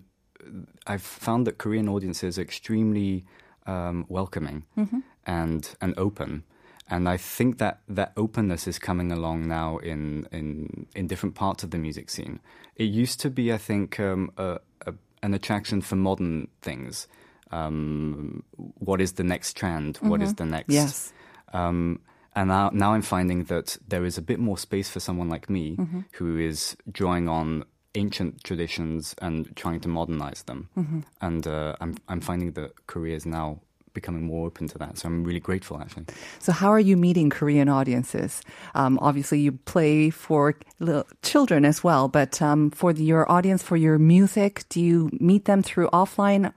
I've 0.88 1.04
found 1.04 1.46
that 1.46 1.60
Korean 1.60 1.88
audiences 1.88 2.40
are 2.40 2.42
extremely 2.42 3.26
um, 3.68 4.06
welcoming 4.10 4.64
and 5.26 5.76
and 5.80 5.94
open. 5.98 6.44
And 6.92 7.08
I 7.08 7.18
think 7.18 7.58
that 7.58 7.80
that 7.96 8.12
openness 8.16 8.68
is 8.68 8.78
coming 8.78 9.12
along 9.12 9.48
now 9.48 9.78
in, 9.78 10.28
in 10.32 10.86
in 10.94 11.08
different 11.08 11.36
parts 11.36 11.64
of 11.64 11.70
the 11.72 11.78
music 11.78 12.10
scene. 12.10 12.40
It 12.76 12.90
used 13.04 13.20
to 13.22 13.30
be, 13.30 13.54
I 13.54 13.58
think, 13.58 14.00
um, 14.00 14.30
a, 14.38 14.60
a, 14.86 14.94
an 15.24 15.34
attraction 15.34 15.82
for 15.82 15.96
modern 15.96 16.48
things. 16.62 17.08
Um, 17.52 18.44
what 18.80 19.02
is 19.02 19.14
the 19.14 19.24
next 19.24 19.58
trend? 19.58 19.98
What 20.02 20.22
is 20.22 20.34
the 20.36 20.46
next? 20.46 20.74
Yes. 20.74 21.14
Um, 21.54 22.00
and 22.36 22.48
now, 22.50 22.70
now 22.74 22.94
I'm 22.94 23.02
finding 23.02 23.46
that 23.46 23.78
there 23.88 24.06
is 24.06 24.18
a 24.18 24.22
bit 24.22 24.40
more 24.40 24.58
space 24.58 24.90
for 24.90 25.00
someone 25.00 25.30
like 25.30 25.50
me 25.50 25.76
Mm-hmm. 25.78 26.02
who 26.14 26.38
is 26.38 26.78
drawing 26.92 27.28
on 27.30 27.64
ancient 27.96 28.44
traditions 28.44 29.16
and 29.22 29.54
trying 29.56 29.82
to 29.82 29.90
modernize 29.90 30.44
them. 30.44 30.70
Mm-hmm. 30.78 31.00
And 31.22 31.48
uh, 31.48 31.76
I'm, 31.82 31.96
I'm 32.08 32.22
finding 32.22 32.54
that 32.54 32.88
Korea 32.88 33.16
is 33.16 33.26
now 33.26 33.60
becoming 33.94 34.24
more 34.24 34.48
open 34.48 34.68
to 34.70 34.78
that. 34.78 34.98
So 34.98 35.08
I'm 35.08 35.24
really 35.24 35.40
grateful, 35.40 35.80
actually. 35.80 36.06
So, 36.40 36.52
how 36.52 36.70
are 36.70 36.80
you 36.80 36.98
meeting 36.98 37.30
Korean 37.30 37.70
audiences? 37.70 38.42
Um, 38.76 39.00
obviously, 39.02 39.40
you 39.40 39.54
play 39.54 40.10
for 40.10 40.56
little 40.80 41.06
children 41.22 41.66
as 41.66 41.84
well, 41.84 42.08
but 42.08 42.42
um, 42.42 42.72
for 42.72 42.94
the, 42.94 43.04
your 43.04 43.30
audience, 43.32 43.64
for 43.64 43.78
your 43.78 43.98
music, 43.98 44.64
do 44.70 44.82
you 44.82 45.10
meet 45.20 45.46
them 45.46 45.62
through 45.64 45.90
offline, 45.90 46.54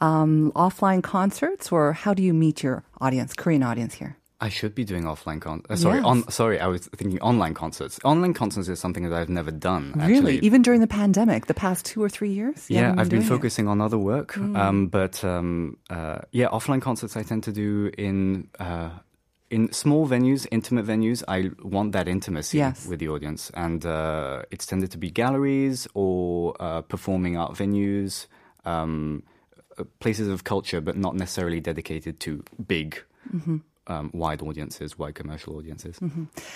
um, 0.00 0.52
offline 0.54 1.02
concerts, 1.02 1.72
or 1.72 1.92
how 1.92 2.14
do 2.14 2.22
you 2.22 2.34
meet 2.34 2.62
your 2.62 2.84
audience, 3.00 3.34
Korean 3.34 3.62
audience 3.62 3.94
here? 3.94 4.16
I 4.38 4.50
should 4.50 4.74
be 4.74 4.84
doing 4.84 5.04
offline 5.04 5.40
con. 5.40 5.62
Uh, 5.70 5.76
sorry, 5.76 5.96
Yes. 5.96 6.04
on. 6.04 6.30
Sorry, 6.30 6.60
I 6.60 6.66
was 6.66 6.88
thinking 6.94 7.18
online 7.20 7.54
concerts. 7.54 7.98
Online 8.04 8.34
concerts 8.34 8.68
is 8.68 8.78
something 8.78 9.08
that 9.08 9.16
I've 9.18 9.30
never 9.30 9.50
done. 9.50 9.92
Really? 9.96 10.14
Actually. 10.16 10.38
Even 10.40 10.60
during 10.62 10.80
the 10.82 10.86
pandemic, 10.86 11.46
the 11.46 11.54
past 11.54 11.86
two 11.86 12.02
or 12.02 12.10
three 12.10 12.30
years? 12.32 12.66
Yeah, 12.68 12.80
haven't 12.80 12.98
I've 12.98 13.08
been 13.08 13.20
doing 13.20 13.22
it? 13.22 13.24
Mm. 13.24 13.28
focusing 13.36 13.66
on 13.68 13.80
other 13.80 13.96
work, 13.98 14.36
um, 14.36 14.88
but 14.88 15.24
um, 15.24 15.78
uh, 15.88 16.18
yeah, 16.32 16.48
offline 16.48 16.82
concerts 16.82 17.16
I 17.16 17.22
tend 17.22 17.44
to 17.44 17.52
do 17.52 17.90
in 17.96 18.48
uh, 18.60 18.90
in 19.48 19.72
small 19.72 20.06
venues, 20.06 20.46
intimate 20.50 20.84
venues. 20.84 21.22
I 21.28 21.50
want 21.62 21.92
that 21.92 22.06
intimacy 22.06 22.58
Yes. 22.58 22.86
with 22.86 22.98
the 22.98 23.08
audience, 23.08 23.50
and 23.54 23.86
uh, 23.86 24.42
it's 24.50 24.66
tended 24.66 24.90
to 24.90 24.98
be 24.98 25.08
galleries 25.10 25.88
or 25.94 26.54
uh, 26.60 26.82
performing 26.82 27.38
art 27.38 27.54
venues, 27.54 28.26
um, 28.66 29.22
uh, 29.78 29.84
places 30.00 30.28
of 30.28 30.44
culture, 30.44 30.82
but 30.82 30.96
not 30.96 31.14
necessarily 31.14 31.60
dedicated 31.60 32.20
to 32.20 32.42
big. 32.66 33.02
Mm-hmm. 33.34 33.58
Um, 33.88 34.10
wide 34.12 34.42
audiences, 34.42 34.98
wide 34.98 35.14
commercial 35.14 35.56
audiences. 35.56 36.00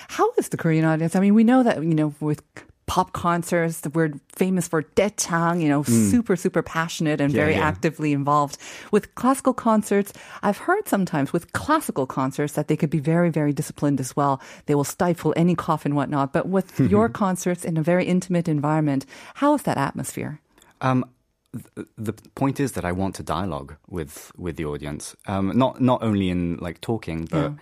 How 0.08 0.32
is 0.36 0.48
the 0.48 0.56
Korean 0.56 0.84
audience? 0.84 1.14
I 1.14 1.20
mean, 1.20 1.34
we 1.34 1.44
know 1.44 1.62
that, 1.62 1.76
you 1.82 1.94
know, 1.94 2.12
with 2.18 2.42
pop 2.86 3.12
concerts, 3.12 3.82
we're 3.94 4.10
famous 4.34 4.66
for 4.66 4.82
daechang, 4.82 5.62
you 5.62 5.68
know, 5.68 5.84
super, 5.84 6.34
super 6.34 6.60
passionate 6.60 7.20
and 7.20 7.32
Mm. 7.32 7.36
Yeah, 7.36 7.42
very 7.44 7.54
yeah. 7.54 7.68
actively 7.68 8.12
involved. 8.12 8.58
With 8.90 9.14
classical 9.14 9.54
concerts, 9.54 10.12
I've 10.42 10.58
heard 10.58 10.88
sometimes 10.88 11.32
with 11.32 11.52
classical 11.52 12.04
concerts 12.04 12.54
that 12.54 12.66
they 12.66 12.76
could 12.76 12.90
be 12.90 12.98
very, 12.98 13.30
very 13.30 13.52
disciplined 13.52 14.00
as 14.00 14.16
well. 14.16 14.40
They 14.66 14.74
will 14.74 14.82
stifle 14.82 15.32
any 15.36 15.54
cough 15.54 15.84
and 15.86 15.94
whatnot. 15.94 16.32
But 16.32 16.48
with 16.48 16.80
your 16.90 17.08
concerts 17.08 17.64
in 17.64 17.76
a 17.76 17.82
very 17.82 18.06
intimate 18.06 18.48
environment, 18.48 19.06
how 19.34 19.54
is 19.54 19.62
that 19.62 19.78
atmosphere? 19.78 20.40
Um, 20.80 21.04
the 21.96 22.12
point 22.34 22.60
is 22.60 22.72
that 22.72 22.84
I 22.84 22.92
want 22.92 23.16
to 23.16 23.24
dialogue 23.24 23.76
with 23.88 24.30
with 24.36 24.56
the 24.56 24.64
audience, 24.64 25.16
um, 25.26 25.50
not 25.56 25.80
not 25.80 26.02
only 26.02 26.30
in 26.30 26.58
like 26.58 26.80
talking, 26.80 27.24
but 27.24 27.54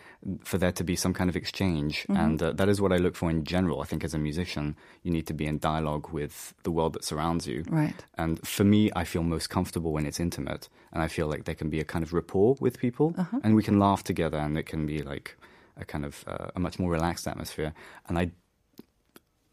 for 0.44 0.58
there 0.58 0.72
to 0.72 0.84
be 0.84 0.94
some 0.94 1.14
kind 1.14 1.30
of 1.30 1.36
exchange, 1.36 2.04
and 2.08 2.42
uh, 2.42 2.52
that 2.52 2.68
is 2.68 2.82
what 2.82 2.92
I 2.92 2.96
look 2.96 3.16
for 3.16 3.30
in 3.30 3.44
general. 3.44 3.80
I 3.80 3.86
think 3.86 4.04
as 4.04 4.12
a 4.12 4.18
musician, 4.18 4.76
you 5.02 5.10
need 5.10 5.26
to 5.28 5.34
be 5.34 5.46
in 5.46 5.58
dialogue 5.58 6.10
with 6.12 6.52
the 6.64 6.70
world 6.70 6.92
that 6.94 7.04
surrounds 7.04 7.46
you. 7.46 7.64
Right. 7.70 8.04
And 8.18 8.46
for 8.46 8.64
me, 8.64 8.90
I 8.94 9.04
feel 9.04 9.22
most 9.22 9.48
comfortable 9.48 9.92
when 9.92 10.04
it's 10.04 10.20
intimate, 10.20 10.68
and 10.92 11.02
I 11.02 11.08
feel 11.08 11.26
like 11.26 11.44
there 11.44 11.54
can 11.54 11.70
be 11.70 11.80
a 11.80 11.84
kind 11.84 12.02
of 12.02 12.12
rapport 12.12 12.56
with 12.60 12.78
people, 12.78 13.14
and 13.42 13.54
we 13.54 13.62
can 13.62 13.78
laugh 13.78 14.04
together, 14.04 14.38
and 14.38 14.58
it 14.58 14.66
can 14.66 14.84
be 14.84 15.02
like 15.02 15.38
a 15.78 15.86
kind 15.86 16.04
of 16.04 16.24
uh, 16.26 16.48
a 16.54 16.60
much 16.60 16.78
more 16.78 16.90
relaxed 16.90 17.26
atmosphere. 17.26 17.72
And 18.06 18.18
I 18.18 18.32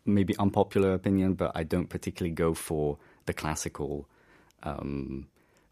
maybe 0.06 0.36
unpopular 0.38 0.94
opinion, 0.94 1.36
but 1.36 1.52
I 1.56 1.64
don't 1.64 1.90
particularly 1.90 2.34
go 2.34 2.54
for 2.54 2.98
the 3.26 3.34
classical, 3.34 4.08
um, 4.64 5.28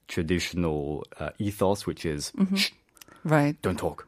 traditional 0.08 1.06
uh, 1.20 1.30
ethos, 1.40 1.86
which 1.86 2.06
is 2.06 2.32
Shh, 2.56 2.72
Right. 3.24 3.56
don't 3.62 3.78
talk. 3.80 4.08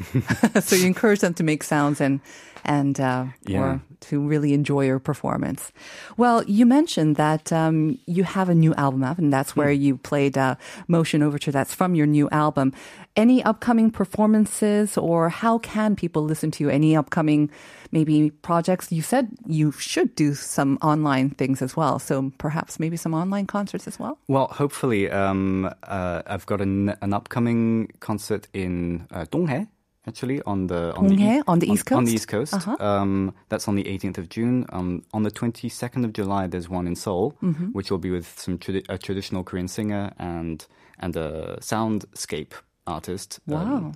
so 0.62 0.76
you 0.76 0.86
encourage 0.86 1.20
them 1.20 1.34
to 1.34 1.42
make 1.44 1.62
sounds 1.62 2.00
and 2.00 2.20
and 2.64 3.00
uh, 3.00 3.24
Yeah. 3.48 3.58
or 3.60 3.80
to 4.08 4.20
really 4.20 4.52
enjoy 4.54 4.84
your 4.86 5.00
performance. 5.00 5.72
Well, 6.16 6.44
you 6.44 6.64
mentioned 6.66 7.16
that 7.16 7.52
um, 7.52 7.98
you 8.06 8.22
have 8.24 8.48
a 8.48 8.54
new 8.54 8.72
album 8.74 9.02
out, 9.02 9.18
and 9.18 9.32
that's 9.32 9.56
where 9.56 9.72
you 9.72 9.96
played 9.96 10.38
uh, 10.38 10.54
"Motion 10.86 11.22
Overture." 11.22 11.50
That's 11.52 11.74
from 11.74 11.94
your 11.96 12.06
new 12.06 12.28
album. 12.30 12.72
Any 13.16 13.42
upcoming 13.44 13.90
performances, 13.90 14.96
or 14.96 15.28
how 15.28 15.58
can 15.58 15.96
people 15.96 16.22
listen 16.22 16.50
to 16.52 16.64
you? 16.64 16.70
Any 16.70 16.96
upcoming 16.96 17.50
maybe 17.90 18.30
projects? 18.30 18.92
You 18.92 19.02
said 19.02 19.28
you 19.46 19.72
should 19.72 20.14
do 20.14 20.34
some 20.34 20.78
online 20.82 21.30
things 21.30 21.62
as 21.62 21.76
well, 21.76 21.98
so 21.98 22.32
perhaps 22.38 22.78
maybe 22.78 22.96
some 22.96 23.12
online 23.12 23.46
concerts 23.46 23.86
as 23.88 23.98
well. 23.98 24.18
Well, 24.28 24.46
hopefully, 24.48 25.10
um, 25.10 25.68
uh, 25.82 26.22
I've 26.26 26.46
got 26.46 26.60
an, 26.60 26.94
an 27.02 27.12
upcoming 27.12 27.88
concert 28.00 28.46
in 28.54 29.06
uh, 29.10 29.26
Donghae, 29.32 29.66
actually 30.06 30.42
on 30.42 30.66
the 30.66 30.92
on 30.94 31.06
the? 31.08 31.42
On 31.46 31.58
the 31.58 31.70
East 31.72 31.90
on, 31.92 31.98
Coast? 31.98 32.06
the 32.10 32.14
East 32.14 32.28
Coast. 32.28 32.54
Uh-huh. 32.54 32.76
Um, 32.80 33.34
that's 33.48 33.68
on 33.68 33.74
the 33.76 33.84
18th 33.84 34.18
of 34.18 34.28
June. 34.28 34.66
Um, 34.72 35.02
on 35.12 35.22
the 35.22 35.30
22nd 35.30 36.04
of 36.04 36.12
July, 36.12 36.46
there's 36.46 36.68
one 36.68 36.86
in 36.86 36.94
Seoul, 36.96 37.36
Mm-hmm. 37.42 37.66
which 37.72 37.90
will 37.90 37.98
be 37.98 38.10
with 38.10 38.26
some 38.38 38.58
tradi- 38.58 38.84
a 38.88 38.98
traditional 38.98 39.44
Korean 39.44 39.68
singer 39.68 40.12
and 40.18 40.66
and 40.98 41.16
a 41.16 41.58
soundscape 41.60 42.52
artist. 42.86 43.40
Um, 43.50 43.92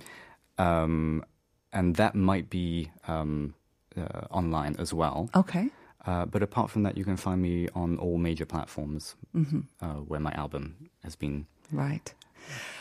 um, 0.57 1.23
and 1.73 1.95
that 1.95 2.15
might 2.15 2.49
be 2.49 2.91
um, 3.07 3.53
uh, 3.97 4.25
online 4.31 4.75
as 4.79 4.93
well. 4.93 5.29
Okay. 5.35 5.69
Uh, 6.05 6.25
but 6.25 6.41
apart 6.41 6.69
from 6.71 6.83
that, 6.83 6.97
you 6.97 7.03
can 7.03 7.17
find 7.17 7.41
me 7.41 7.67
on 7.75 7.97
all 7.97 8.17
major 8.17 8.45
platforms 8.45 9.15
Mm-hmm. 9.35 9.59
uh, 9.81 9.95
where 10.07 10.19
my 10.21 10.31
album 10.31 10.89
has 11.03 11.15
been. 11.17 11.45
Right. 11.71 12.13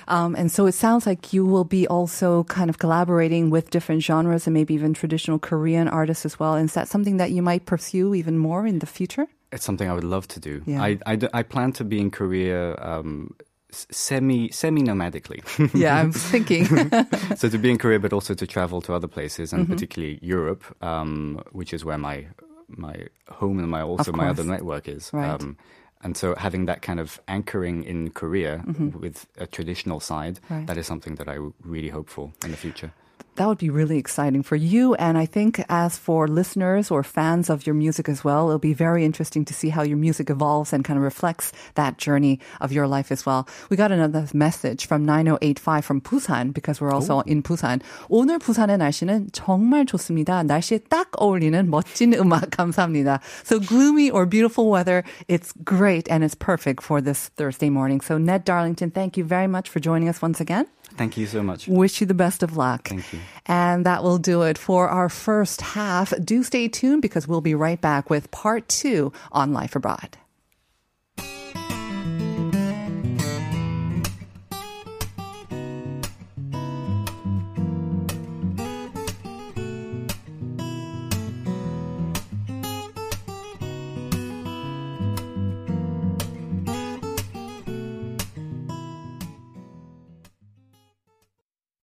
Um, 0.08 0.36
and 0.36 0.50
so 0.52 0.66
it 0.66 0.72
sounds 0.72 1.06
like 1.06 1.32
you 1.32 1.44
will 1.44 1.64
be 1.64 1.86
also 1.88 2.44
kind 2.44 2.70
of 2.70 2.78
collaborating 2.78 3.50
with 3.50 3.70
different 3.70 4.02
genres 4.02 4.46
and 4.46 4.54
maybe 4.54 4.74
even 4.74 4.94
traditional 4.94 5.38
Korean 5.38 5.88
artists 5.88 6.24
as 6.24 6.38
well. 6.38 6.54
And 6.54 6.68
is 6.68 6.74
that 6.74 6.88
something 6.88 7.16
that 7.18 7.30
you 7.32 7.42
might 7.42 7.66
pursue 7.66 8.14
even 8.14 8.38
more 8.38 8.66
in 8.66 8.78
the 8.78 8.86
future? 8.86 9.26
It's 9.52 9.64
something 9.64 9.88
I 9.90 9.94
would 9.94 10.04
love 10.04 10.26
to 10.28 10.40
do. 10.40 10.62
Yeah. 10.66 10.82
I, 10.82 10.98
I, 11.06 11.18
I 11.32 11.42
plan 11.42 11.72
to 11.72 11.84
be 11.84 11.98
in 11.98 12.10
Korea 12.10 12.76
um, 12.78 13.34
semi 13.70 14.50
semi 14.52 14.82
nomadically. 14.82 15.42
Yeah, 15.74 15.96
I'm 16.00 16.12
thinking. 16.12 16.66
so 17.36 17.48
to 17.48 17.58
be 17.58 17.70
in 17.70 17.78
Korea, 17.78 17.98
but 17.98 18.12
also 18.12 18.34
to 18.34 18.46
travel 18.46 18.80
to 18.82 18.94
other 18.94 19.08
places, 19.08 19.50
Mm-hmm. 19.50 19.60
and 19.60 19.68
particularly 19.68 20.18
Europe, 20.22 20.62
um, 20.82 21.42
which 21.52 21.72
is 21.74 21.84
where 21.84 21.98
my 21.98 22.26
my 22.68 23.06
home 23.28 23.58
and 23.58 23.68
my 23.70 23.82
also 23.82 24.12
my 24.12 24.28
other 24.28 24.44
network 24.44 24.88
is. 24.88 25.10
Right. 25.12 25.30
Um, 25.30 25.56
and 26.02 26.16
so 26.16 26.34
having 26.36 26.66
that 26.66 26.82
kind 26.82 27.00
of 27.00 27.20
anchoring 27.28 27.84
in 27.84 28.10
Korea 28.10 28.62
with 29.00 29.26
a 29.38 29.46
traditional 29.46 30.00
side, 30.00 30.34
Mm-hmm. 30.40 30.54
Right. 30.54 30.66
that 30.66 30.76
is 30.78 30.86
something 30.86 31.16
that 31.16 31.28
I 31.28 31.38
really 31.64 31.88
hope 31.90 32.08
for 32.08 32.32
in 32.44 32.50
the 32.50 32.56
future 32.56 32.92
that 33.35 33.47
would 33.47 33.57
be 33.57 33.69
really 33.69 33.97
exciting 33.97 34.43
for 34.43 34.55
you. 34.55 34.93
And 34.95 35.17
I 35.17 35.25
think 35.25 35.63
as 35.69 35.97
for 35.97 36.27
listeners 36.27 36.91
or 36.91 37.01
fans 37.01 37.49
of 37.49 37.65
your 37.65 37.73
music 37.73 38.09
as 38.09 38.23
well, 38.23 38.47
it'll 38.47 38.59
be 38.59 38.73
very 38.73 39.05
interesting 39.05 39.45
to 39.45 39.53
see 39.53 39.69
how 39.69 39.83
your 39.83 39.97
music 39.97 40.29
evolves 40.29 40.73
and 40.73 40.83
kind 40.83 40.97
of 40.97 41.03
reflects 41.03 41.53
that 41.75 41.97
journey 41.97 42.39
of 42.59 42.71
your 42.71 42.87
life 42.87 43.11
as 43.11 43.25
well. 43.25 43.47
We 43.69 43.77
got 43.77 43.91
another 43.91 44.27
message 44.33 44.85
from 44.85 45.05
9085 45.05 45.85
from 45.85 46.01
Busan 46.01 46.53
because 46.53 46.81
we're 46.81 46.91
also 46.91 47.21
in 47.21 47.41
Busan. 47.41 47.81
오늘 48.09 48.37
부산의 48.37 48.77
날씨는 48.77 49.29
정말 49.31 49.85
좋습니다. 49.85 50.43
날씨에 50.43 50.79
딱 50.89 51.09
어울리는 51.17 51.69
멋진 51.69 52.13
음악 52.13 52.51
감사합니다. 52.51 53.21
So 53.43 53.59
gloomy 53.59 54.11
or 54.11 54.25
beautiful 54.25 54.69
weather, 54.69 55.03
it's 55.29 55.53
great 55.63 56.07
and 56.11 56.23
it's 56.23 56.35
perfect 56.35 56.83
for 56.83 57.01
this 57.01 57.29
Thursday 57.37 57.69
morning. 57.69 58.01
So 58.01 58.17
Ned 58.17 58.43
Darlington, 58.43 58.91
thank 58.91 59.15
you 59.17 59.23
very 59.23 59.47
much 59.47 59.69
for 59.69 59.79
joining 59.79 60.09
us 60.09 60.21
once 60.21 60.41
again. 60.41 60.67
Thank 60.96 61.16
you 61.16 61.26
so 61.26 61.42
much. 61.42 61.68
Wish 61.68 62.00
you 62.00 62.06
the 62.06 62.14
best 62.14 62.42
of 62.42 62.56
luck. 62.56 62.88
Thank 62.88 63.12
you. 63.12 63.20
And 63.46 63.84
that 63.84 64.02
will 64.02 64.18
do 64.18 64.42
it 64.42 64.56
for 64.58 64.88
our 64.88 65.08
first 65.08 65.60
half. 65.60 66.12
Do 66.22 66.42
stay 66.42 66.68
tuned 66.68 67.02
because 67.02 67.28
we'll 67.28 67.40
be 67.40 67.54
right 67.54 67.80
back 67.80 68.08
with 68.08 68.30
part 68.30 68.68
two 68.68 69.12
on 69.32 69.52
Life 69.52 69.76
Abroad. 69.76 70.16